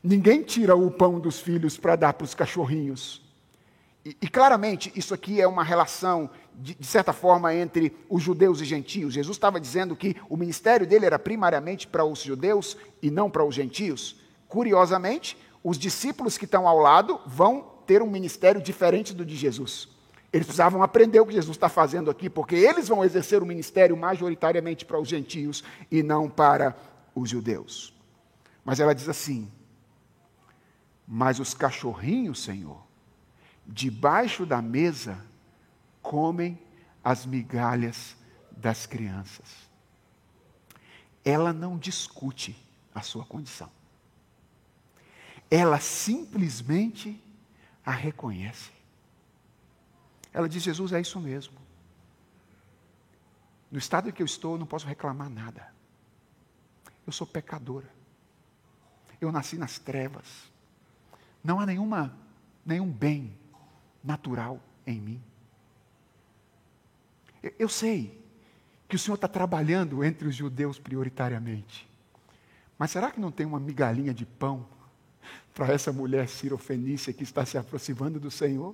[0.04, 3.22] Ninguém tira o pão dos filhos para dar para os cachorrinhos.
[4.06, 8.60] E, e, claramente, isso aqui é uma relação, de, de, certa forma, entre os judeus
[8.60, 9.14] e gentios.
[9.14, 13.46] Jesus estava dizendo que o ministério dele era primariamente para os judeus e não para
[13.46, 14.18] os gentios.
[14.50, 19.88] Curiosamente, os discípulos que estão ao lado vão ter um ministério diferente do de Jesus.
[20.34, 23.96] Eles precisavam aprender o que Jesus está fazendo aqui, porque eles vão exercer o ministério
[23.96, 26.76] majoritariamente para os gentios e não para
[27.16, 27.94] os judeus.
[28.66, 29.50] Mas ela diz assim:
[31.16, 32.84] mas os cachorrinhos, Senhor,
[33.68, 35.24] debaixo da mesa,
[36.02, 36.60] comem
[37.04, 38.16] as migalhas
[38.50, 39.48] das crianças.
[41.24, 42.58] Ela não discute
[42.96, 43.70] a sua condição.
[45.52, 47.24] Ela simplesmente
[47.86, 48.72] a reconhece.
[50.34, 51.60] Ela diz: Jesus, é isso mesmo.
[53.70, 55.72] No estado em que eu estou, eu não posso reclamar nada.
[57.06, 57.94] Eu sou pecadora.
[59.22, 60.52] Eu nasci nas trevas.
[61.44, 62.16] Não há nenhuma,
[62.66, 63.38] nenhum bem
[64.04, 65.24] natural em mim.
[67.60, 68.24] Eu sei
[68.88, 71.90] que o Senhor está trabalhando entre os judeus prioritariamente.
[72.78, 74.66] Mas será que não tem uma migalhinha de pão
[75.54, 78.74] para essa mulher cirofenícia que está se aproximando do Senhor?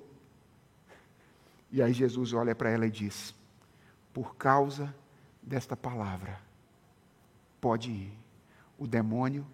[1.72, 3.34] E aí Jesus olha para ela e diz:
[4.12, 4.94] Por causa
[5.42, 6.40] desta palavra,
[7.60, 8.18] pode ir.
[8.78, 9.46] O demônio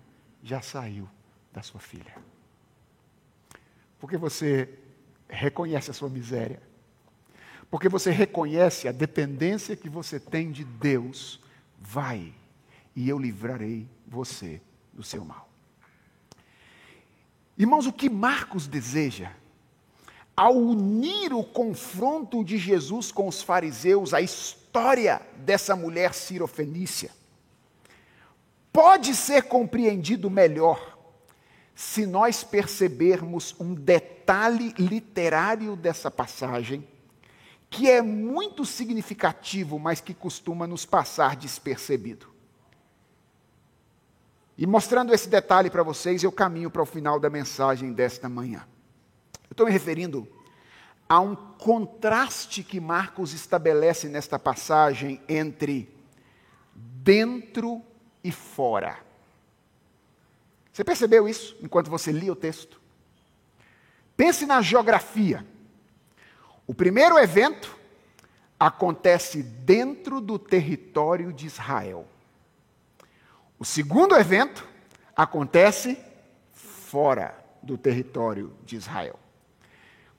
[0.42, 1.08] já saiu
[1.52, 2.14] da sua filha
[3.98, 4.68] porque você
[5.28, 6.62] reconhece a sua miséria,
[7.70, 11.40] porque você reconhece a dependência que você tem de Deus,
[11.78, 12.32] vai
[12.94, 14.60] e eu livrarei você
[14.92, 15.48] do seu mal.
[17.58, 19.32] Irmãos, o que Marcos deseja,
[20.36, 27.10] ao unir o confronto de Jesus com os fariseus, a história dessa mulher cirofenícia,
[28.72, 30.95] pode ser compreendido melhor
[31.76, 36.88] se nós percebermos um detalhe literário dessa passagem,
[37.68, 42.28] que é muito significativo, mas que costuma nos passar despercebido.
[44.56, 48.66] E mostrando esse detalhe para vocês, eu caminho para o final da mensagem desta manhã.
[49.44, 50.26] Eu estou me referindo
[51.06, 55.94] a um contraste que Marcos estabelece nesta passagem entre
[56.74, 57.82] dentro
[58.24, 59.05] e fora.
[60.76, 62.78] Você percebeu isso enquanto você lia o texto?
[64.14, 65.42] Pense na geografia.
[66.66, 67.74] O primeiro evento
[68.60, 72.06] acontece dentro do território de Israel.
[73.58, 74.68] O segundo evento
[75.16, 75.98] acontece
[76.52, 79.18] fora do território de Israel.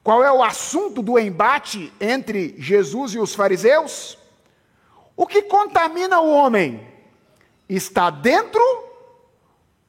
[0.04, 4.18] Qual é o assunto do embate entre Jesus e os fariseus?
[5.16, 6.84] O que contamina o homem?
[7.70, 8.87] Está dentro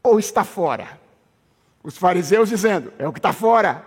[0.09, 0.99] ou está fora?
[1.83, 3.85] Os fariseus dizendo, é o que está fora.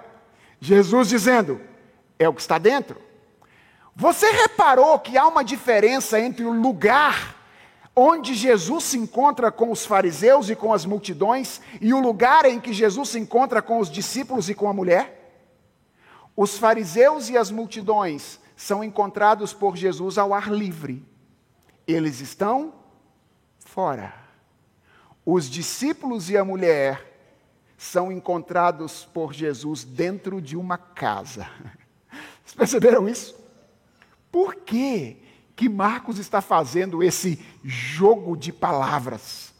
[0.59, 1.59] Jesus dizendo,
[2.17, 3.01] é o que está dentro.
[3.95, 7.35] Você reparou que há uma diferença entre o lugar
[7.95, 12.59] onde Jesus se encontra com os fariseus e com as multidões, e o lugar em
[12.59, 15.35] que Jesus se encontra com os discípulos e com a mulher?
[16.35, 21.05] Os fariseus e as multidões são encontrados por Jesus ao ar livre.
[21.85, 22.73] Eles estão
[23.59, 24.20] fora.
[25.25, 27.07] Os discípulos e a mulher
[27.77, 31.49] são encontrados por Jesus dentro de uma casa.
[32.43, 33.35] Vocês perceberam isso?
[34.31, 35.17] Por quê?
[35.61, 39.53] que Marcos está fazendo esse jogo de palavras.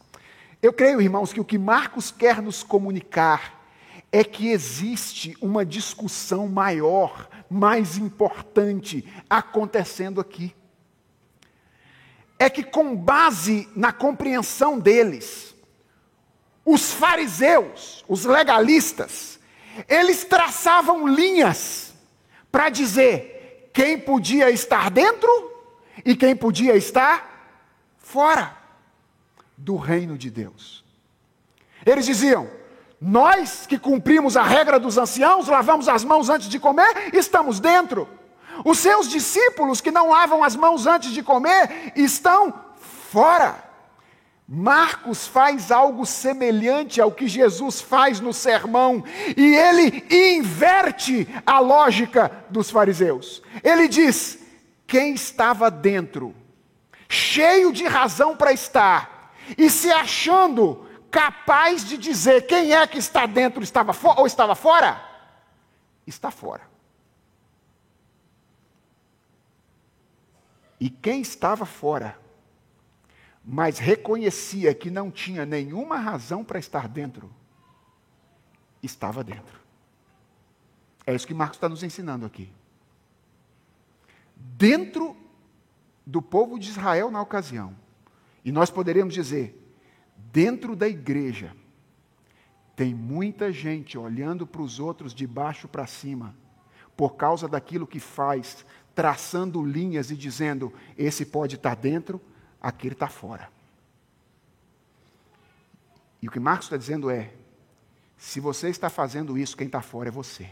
[0.60, 3.64] Eu creio, irmãos, que o que Marcos quer nos comunicar
[4.10, 10.52] é que existe uma discussão maior, mais importante acontecendo aqui.
[12.36, 15.51] É que, com base na compreensão deles,
[16.64, 19.38] os fariseus, os legalistas,
[19.88, 21.92] eles traçavam linhas
[22.50, 25.30] para dizer quem podia estar dentro
[26.04, 27.32] e quem podia estar
[27.98, 28.56] fora
[29.56, 30.84] do reino de Deus.
[31.84, 32.48] Eles diziam:
[33.00, 38.08] Nós que cumprimos a regra dos anciãos, lavamos as mãos antes de comer, estamos dentro.
[38.64, 42.52] Os seus discípulos que não lavam as mãos antes de comer estão
[43.10, 43.71] fora.
[44.54, 49.02] Marcos faz algo semelhante ao que Jesus faz no sermão,
[49.34, 50.04] e ele
[50.36, 53.42] inverte a lógica dos fariseus.
[53.64, 54.38] Ele diz:
[54.86, 56.34] quem estava dentro,
[57.08, 63.24] cheio de razão para estar, e se achando capaz de dizer quem é que está
[63.24, 65.02] dentro estava ou estava fora,
[66.06, 66.70] está fora.
[70.78, 72.20] E quem estava fora,
[73.44, 77.30] mas reconhecia que não tinha nenhuma razão para estar dentro,
[78.82, 79.60] estava dentro.
[81.06, 82.50] É isso que Marcos está nos ensinando aqui
[84.42, 85.16] dentro
[86.04, 87.74] do povo de Israel na ocasião.
[88.44, 89.58] E nós poderíamos dizer,
[90.16, 91.54] dentro da igreja,
[92.74, 96.34] tem muita gente olhando para os outros de baixo para cima,
[96.96, 102.20] por causa daquilo que faz, traçando linhas e dizendo: esse pode estar dentro,
[102.62, 103.50] aquele está fora.
[106.22, 107.34] E o que Marcos está dizendo é:
[108.16, 110.50] se você está fazendo isso, quem está fora é você.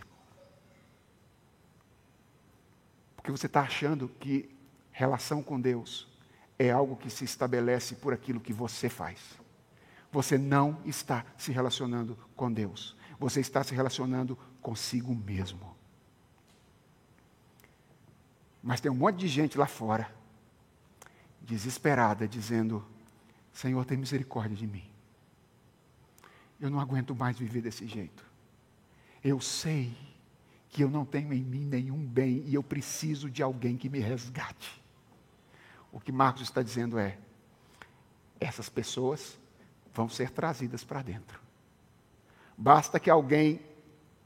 [3.14, 4.54] Porque você está achando que
[4.90, 6.08] relação com Deus
[6.58, 9.20] é algo que se estabelece por aquilo que você faz.
[10.10, 12.96] Você não está se relacionando com Deus.
[13.18, 15.76] Você está se relacionando consigo mesmo.
[18.62, 20.12] Mas tem um monte de gente lá fora,
[21.40, 22.84] desesperada, dizendo:
[23.52, 24.84] Senhor, tem misericórdia de mim.
[26.60, 28.24] Eu não aguento mais viver desse jeito.
[29.22, 29.96] Eu sei
[30.68, 33.98] que eu não tenho em mim nenhum bem e eu preciso de alguém que me
[33.98, 34.80] resgate.
[35.92, 37.18] O que Marcos está dizendo é:
[38.38, 39.38] essas pessoas
[39.92, 41.40] vão ser trazidas para dentro.
[42.56, 43.60] Basta que alguém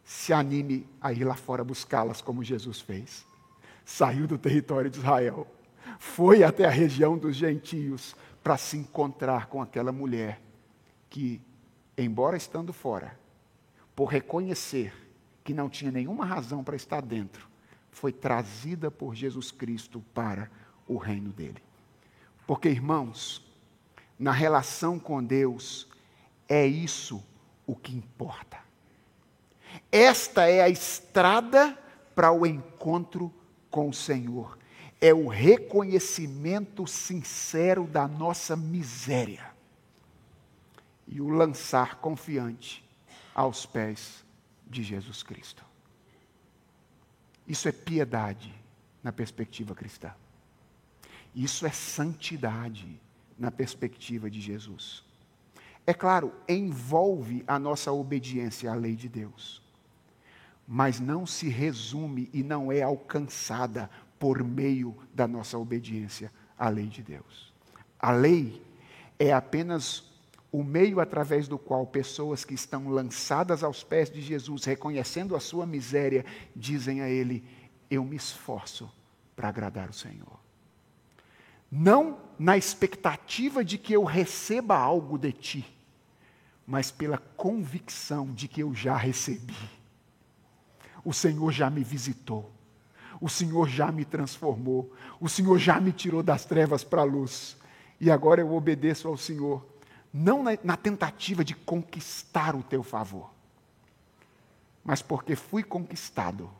[0.04, 3.24] se anime a ir lá fora buscá-las, como Jesus fez.
[3.84, 5.46] Saiu do território de Israel,
[5.98, 10.40] foi até a região dos gentios para se encontrar com aquela mulher
[11.08, 11.40] que,
[11.96, 13.18] embora estando fora,
[13.94, 14.92] por reconhecer
[15.42, 17.48] que não tinha nenhuma razão para estar dentro,
[17.90, 20.50] foi trazida por Jesus Cristo para
[20.88, 21.62] o reino dele.
[22.46, 23.44] Porque, irmãos,
[24.18, 25.88] na relação com Deus,
[26.48, 27.22] é isso
[27.66, 28.58] o que importa.
[29.90, 31.78] Esta é a estrada
[32.14, 33.32] para o encontro
[33.70, 34.58] com o Senhor.
[35.04, 39.52] É o reconhecimento sincero da nossa miséria
[41.06, 42.82] e o lançar confiante
[43.34, 44.24] aos pés
[44.66, 45.62] de Jesus Cristo.
[47.46, 48.54] Isso é piedade
[49.02, 50.10] na perspectiva cristã.
[51.34, 52.98] Isso é santidade
[53.38, 55.04] na perspectiva de Jesus.
[55.86, 59.62] É claro, envolve a nossa obediência à lei de Deus,
[60.66, 63.90] mas não se resume e não é alcançada
[64.24, 67.52] por meio da nossa obediência à lei de Deus.
[68.00, 68.64] A lei
[69.18, 70.10] é apenas
[70.50, 75.40] o meio através do qual pessoas que estão lançadas aos pés de Jesus, reconhecendo a
[75.40, 76.24] sua miséria,
[76.56, 77.44] dizem a Ele:
[77.90, 78.90] Eu me esforço
[79.36, 80.40] para agradar o Senhor.
[81.70, 85.78] Não na expectativa de que eu receba algo de ti,
[86.66, 89.54] mas pela convicção de que eu já recebi.
[91.04, 92.53] O Senhor já me visitou,
[93.20, 97.56] o Senhor já me transformou, o Senhor já me tirou das trevas para a luz,
[98.00, 99.64] e agora eu obedeço ao Senhor,
[100.12, 103.30] não na, na tentativa de conquistar o teu favor,
[104.84, 106.50] mas porque fui conquistado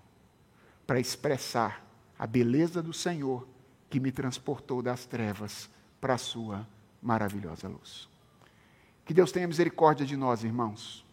[0.86, 1.84] para expressar
[2.18, 3.46] a beleza do Senhor
[3.90, 5.68] que me transportou das trevas
[6.00, 6.66] para a sua
[7.02, 8.08] maravilhosa luz.
[9.04, 11.04] Que Deus tenha misericórdia de nós, irmãos.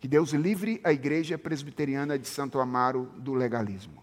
[0.00, 4.02] Que Deus livre a Igreja Presbiteriana de Santo Amaro do legalismo.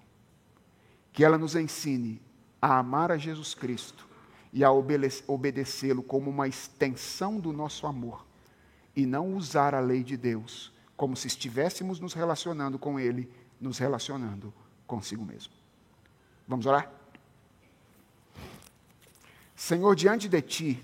[1.11, 2.21] Que ela nos ensine
[2.61, 4.07] a amar a Jesus Cristo
[4.51, 8.25] e a obedecê-lo como uma extensão do nosso amor
[8.95, 13.31] e não usar a lei de Deus como se estivéssemos nos relacionando com Ele,
[13.61, 14.53] nos relacionando
[14.85, 15.53] consigo mesmo.
[16.47, 16.91] Vamos orar?
[19.55, 20.83] Senhor, diante de Ti,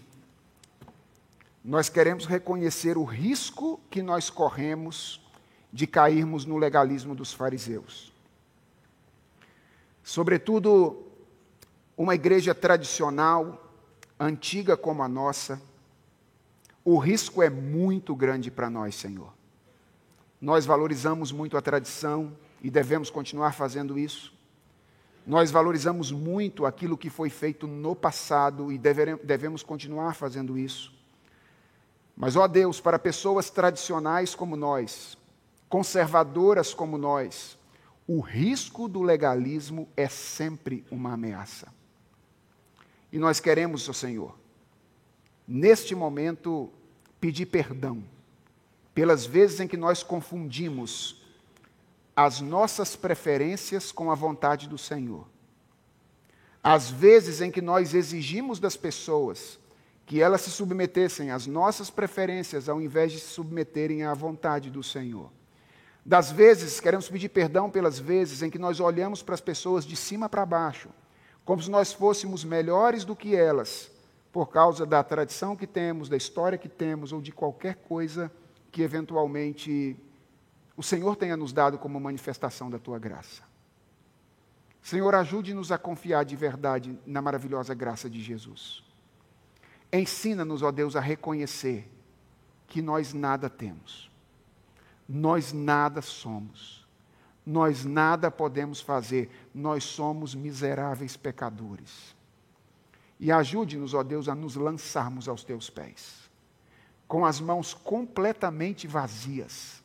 [1.63, 5.19] nós queremos reconhecer o risco que nós corremos
[5.73, 8.13] de cairmos no legalismo dos fariseus.
[10.05, 11.01] Sobretudo,
[11.97, 13.71] uma igreja tradicional,
[14.19, 15.59] antiga como a nossa,
[16.83, 19.33] o risco é muito grande para nós, Senhor.
[20.39, 24.31] Nós valorizamos muito a tradição e devemos continuar fazendo isso.
[25.25, 30.93] Nós valorizamos muito aquilo que foi feito no passado e devemos continuar fazendo isso.
[32.15, 35.17] Mas, ó Deus, para pessoas tradicionais como nós,
[35.67, 37.57] conservadoras como nós,
[38.07, 41.73] o risco do legalismo é sempre uma ameaça.
[43.11, 44.37] E nós queremos, Senhor,
[45.47, 46.71] neste momento,
[47.19, 48.03] pedir perdão
[48.93, 51.23] pelas vezes em que nós confundimos
[52.15, 55.27] as nossas preferências com a vontade do Senhor.
[56.63, 59.59] As vezes em que nós exigimos das pessoas
[60.05, 64.83] que elas se submetessem às nossas preferências ao invés de se submeterem à vontade do
[64.83, 65.31] Senhor.
[66.05, 69.95] Das vezes, queremos pedir perdão pelas vezes em que nós olhamos para as pessoas de
[69.95, 70.89] cima para baixo,
[71.43, 73.91] como se nós fôssemos melhores do que elas,
[74.31, 78.31] por causa da tradição que temos, da história que temos ou de qualquer coisa
[78.71, 79.97] que eventualmente
[80.77, 83.41] o Senhor tenha nos dado como manifestação da tua graça.
[84.81, 88.83] Senhor, ajude-nos a confiar de verdade na maravilhosa graça de Jesus.
[89.91, 91.91] Ensina-nos, ó Deus, a reconhecer
[92.67, 94.11] que nós nada temos,
[95.07, 96.85] nós nada somos,
[97.45, 102.15] nós nada podemos fazer, nós somos miseráveis pecadores.
[103.19, 106.29] E ajude-nos, ó Deus, a nos lançarmos aos teus pés,
[107.07, 109.83] com as mãos completamente vazias,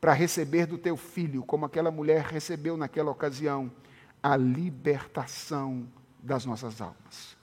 [0.00, 3.70] para receber do teu filho, como aquela mulher recebeu naquela ocasião,
[4.22, 5.86] a libertação
[6.20, 7.36] das nossas almas.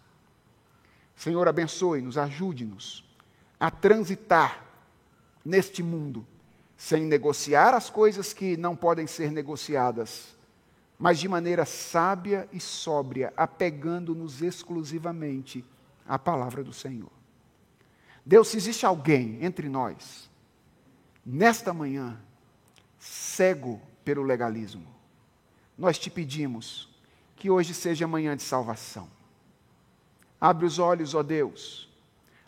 [1.16, 3.06] Senhor, abençoe-nos, ajude-nos
[3.60, 4.64] a transitar
[5.44, 6.26] neste mundo
[6.80, 10.34] sem negociar as coisas que não podem ser negociadas,
[10.98, 15.66] mas de maneira sábia e sóbria, apegando-nos exclusivamente
[16.08, 17.12] à palavra do Senhor.
[18.26, 20.30] Deus, se existe alguém entre nós,
[21.26, 22.18] nesta manhã,
[22.98, 24.88] cego pelo legalismo,
[25.78, 26.88] nós te pedimos
[27.36, 29.10] que hoje seja manhã de salvação.
[30.40, 31.90] Abre os olhos, ó Deus,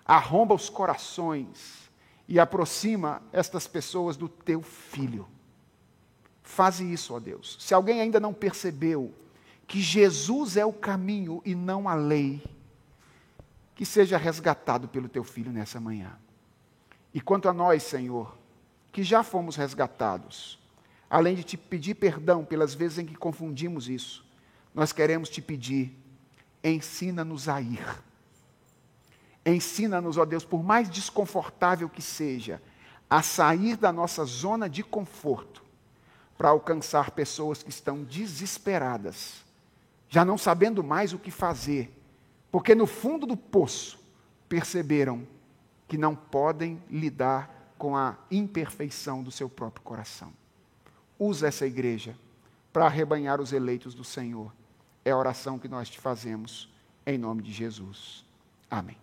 [0.05, 1.80] arromba os corações
[2.31, 5.27] e aproxima estas pessoas do teu filho.
[6.41, 7.57] Faze isso, ó Deus.
[7.59, 9.13] Se alguém ainda não percebeu
[9.67, 12.41] que Jesus é o caminho e não a lei,
[13.75, 16.17] que seja resgatado pelo teu filho nessa manhã.
[17.13, 18.37] E quanto a nós, Senhor,
[18.93, 20.57] que já fomos resgatados,
[21.09, 24.25] além de te pedir perdão pelas vezes em que confundimos isso,
[24.73, 25.93] nós queremos te pedir
[26.63, 27.85] ensina-nos a ir.
[29.45, 32.61] Ensina-nos, ó Deus, por mais desconfortável que seja,
[33.09, 35.63] a sair da nossa zona de conforto,
[36.37, 39.43] para alcançar pessoas que estão desesperadas,
[40.09, 41.95] já não sabendo mais o que fazer,
[42.51, 43.99] porque no fundo do poço
[44.49, 45.27] perceberam
[45.87, 50.33] que não podem lidar com a imperfeição do seu próprio coração.
[51.19, 52.15] Usa essa igreja
[52.71, 54.53] para arrebanhar os eleitos do Senhor.
[55.03, 56.71] É a oração que nós te fazemos,
[57.05, 58.25] em nome de Jesus.
[58.69, 58.97] Amém.